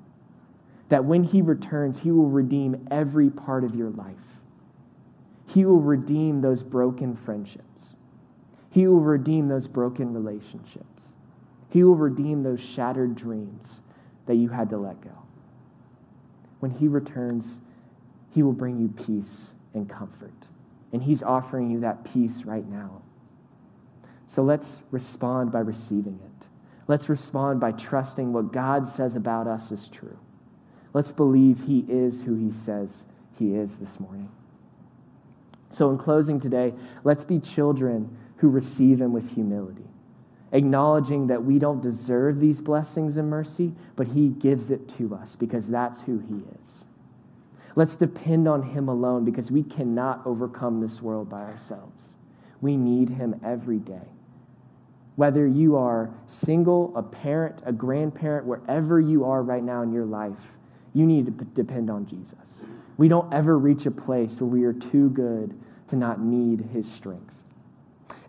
That 0.89 1.05
when 1.05 1.23
he 1.23 1.41
returns, 1.41 2.01
he 2.01 2.11
will 2.11 2.29
redeem 2.29 2.87
every 2.89 3.29
part 3.29 3.63
of 3.63 3.75
your 3.75 3.89
life. 3.89 4.39
He 5.45 5.65
will 5.65 5.81
redeem 5.81 6.41
those 6.41 6.63
broken 6.63 7.15
friendships. 7.15 7.93
He 8.69 8.87
will 8.87 9.01
redeem 9.01 9.49
those 9.49 9.67
broken 9.67 10.13
relationships. 10.13 11.13
He 11.69 11.83
will 11.83 11.95
redeem 11.95 12.43
those 12.43 12.61
shattered 12.61 13.15
dreams 13.15 13.81
that 14.25 14.35
you 14.35 14.49
had 14.49 14.69
to 14.69 14.77
let 14.77 15.01
go. 15.01 15.23
When 16.59 16.71
he 16.71 16.87
returns, 16.87 17.59
he 18.33 18.41
will 18.43 18.53
bring 18.53 18.79
you 18.79 18.87
peace 18.87 19.53
and 19.73 19.89
comfort. 19.89 20.33
And 20.91 21.03
he's 21.03 21.23
offering 21.23 21.71
you 21.71 21.79
that 21.81 22.03
peace 22.03 22.43
right 22.43 22.67
now. 22.67 23.01
So 24.27 24.41
let's 24.41 24.83
respond 24.91 25.51
by 25.51 25.59
receiving 25.59 26.19
it. 26.23 26.47
Let's 26.87 27.09
respond 27.09 27.59
by 27.59 27.71
trusting 27.71 28.33
what 28.33 28.51
God 28.51 28.87
says 28.87 29.15
about 29.15 29.47
us 29.47 29.71
is 29.71 29.87
true. 29.87 30.17
Let's 30.93 31.11
believe 31.11 31.67
He 31.67 31.85
is 31.87 32.23
who 32.23 32.35
He 32.35 32.51
says 32.51 33.05
He 33.37 33.55
is 33.55 33.79
this 33.79 33.99
morning. 33.99 34.29
So, 35.69 35.89
in 35.89 35.97
closing 35.97 36.39
today, 36.39 36.73
let's 37.03 37.23
be 37.23 37.39
children 37.39 38.17
who 38.37 38.49
receive 38.49 38.99
Him 38.99 39.13
with 39.13 39.35
humility, 39.35 39.85
acknowledging 40.51 41.27
that 41.27 41.45
we 41.45 41.59
don't 41.59 41.81
deserve 41.81 42.39
these 42.39 42.61
blessings 42.61 43.15
and 43.15 43.29
mercy, 43.29 43.73
but 43.95 44.07
He 44.07 44.27
gives 44.27 44.69
it 44.69 44.89
to 44.97 45.15
us 45.15 45.35
because 45.35 45.69
that's 45.69 46.01
who 46.01 46.19
He 46.19 46.43
is. 46.59 46.83
Let's 47.75 47.95
depend 47.95 48.47
on 48.47 48.63
Him 48.63 48.87
alone 48.87 49.25
because 49.25 49.49
we 49.49 49.63
cannot 49.63 50.21
overcome 50.25 50.81
this 50.81 51.01
world 51.01 51.29
by 51.29 51.41
ourselves. 51.41 52.13
We 52.59 52.77
need 52.77 53.11
Him 53.11 53.39
every 53.43 53.79
day. 53.79 54.09
Whether 55.15 55.45
you 55.45 55.75
are 55.75 56.13
single, 56.25 56.95
a 56.95 57.03
parent, 57.03 57.61
a 57.65 57.71
grandparent, 57.71 58.45
wherever 58.45 58.99
you 58.99 59.25
are 59.25 59.43
right 59.43 59.63
now 59.63 59.81
in 59.81 59.93
your 59.93 60.05
life, 60.05 60.57
you 60.93 61.05
need 61.05 61.25
to 61.25 61.31
depend 61.31 61.89
on 61.89 62.05
Jesus. 62.05 62.63
We 62.97 63.07
don't 63.07 63.33
ever 63.33 63.57
reach 63.57 63.85
a 63.85 63.91
place 63.91 64.39
where 64.39 64.49
we 64.49 64.63
are 64.63 64.73
too 64.73 65.09
good 65.09 65.59
to 65.87 65.95
not 65.95 66.19
need 66.21 66.69
his 66.73 66.91
strength. 66.91 67.35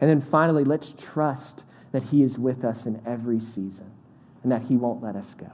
And 0.00 0.10
then 0.10 0.20
finally, 0.20 0.64
let's 0.64 0.94
trust 0.98 1.64
that 1.92 2.04
he 2.04 2.22
is 2.22 2.38
with 2.38 2.64
us 2.64 2.86
in 2.86 3.02
every 3.06 3.40
season 3.40 3.92
and 4.42 4.50
that 4.50 4.64
he 4.64 4.76
won't 4.76 5.02
let 5.02 5.14
us 5.14 5.34
go. 5.34 5.50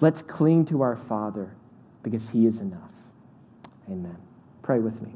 Let's 0.00 0.22
cling 0.22 0.66
to 0.66 0.82
our 0.82 0.96
Father 0.96 1.54
because 2.02 2.30
he 2.30 2.46
is 2.46 2.60
enough. 2.60 2.90
Amen. 3.90 4.16
Pray 4.62 4.78
with 4.78 5.02
me. 5.02 5.14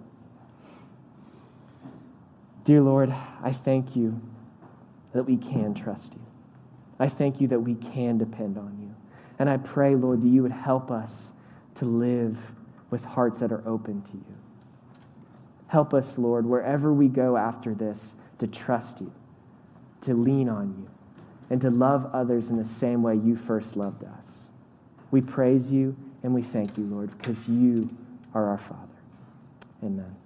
Dear 2.65 2.81
Lord, 2.81 3.11
I 3.43 3.53
thank 3.53 3.95
you 3.95 4.21
that 5.13 5.25
we 5.25 5.37
can 5.37 5.75
trust 5.75 6.15
you. 6.15 6.21
I 6.99 7.09
thank 7.09 7.41
you 7.41 7.49
that 7.49 7.61
we 7.61 7.75
can 7.75 8.19
depend 8.19 8.57
on 8.57 8.79
you. 8.81 8.95
And 9.39 9.51
I 9.51 9.59
pray, 9.59 9.95
Lord, 9.95 10.23
that 10.23 10.29
you 10.29 10.43
would 10.43 10.53
help 10.53 10.91
us 10.91 11.33
to 11.75 11.85
live 11.85 12.55
with 12.91 13.05
hearts 13.05 13.41
that 13.41 13.53
are 13.53 13.67
open 13.67 14.03
to 14.03 14.13
you. 14.13 14.37
Help 15.69 15.93
us, 15.93 16.19
Lord, 16.19 16.47
wherever 16.47 16.93
we 16.93 17.09
go 17.09 17.37
after 17.37 17.75
this, 17.75 18.15
to 18.39 18.47
trust 18.47 19.01
you, 19.01 19.13
to 20.03 20.15
lean 20.15 20.49
on 20.49 20.75
you, 20.79 20.91
and 21.51 21.61
to 21.61 21.71
love 21.71 22.09
others 22.13 22.51
in 22.51 22.57
the 22.57 22.65
same 22.65 23.03
way 23.03 23.15
you 23.15 23.37
first 23.37 23.77
loved 23.77 24.05
us. 24.05 24.45
We 25.11 25.21
praise 25.21 25.71
you 25.71 25.97
and 26.23 26.35
we 26.35 26.43
thank 26.43 26.79
you, 26.79 26.85
Lord, 26.85 27.17
because 27.17 27.49
you 27.49 27.97
are 28.35 28.49
our 28.49 28.59
Father. 28.59 29.01
Amen. 29.83 30.17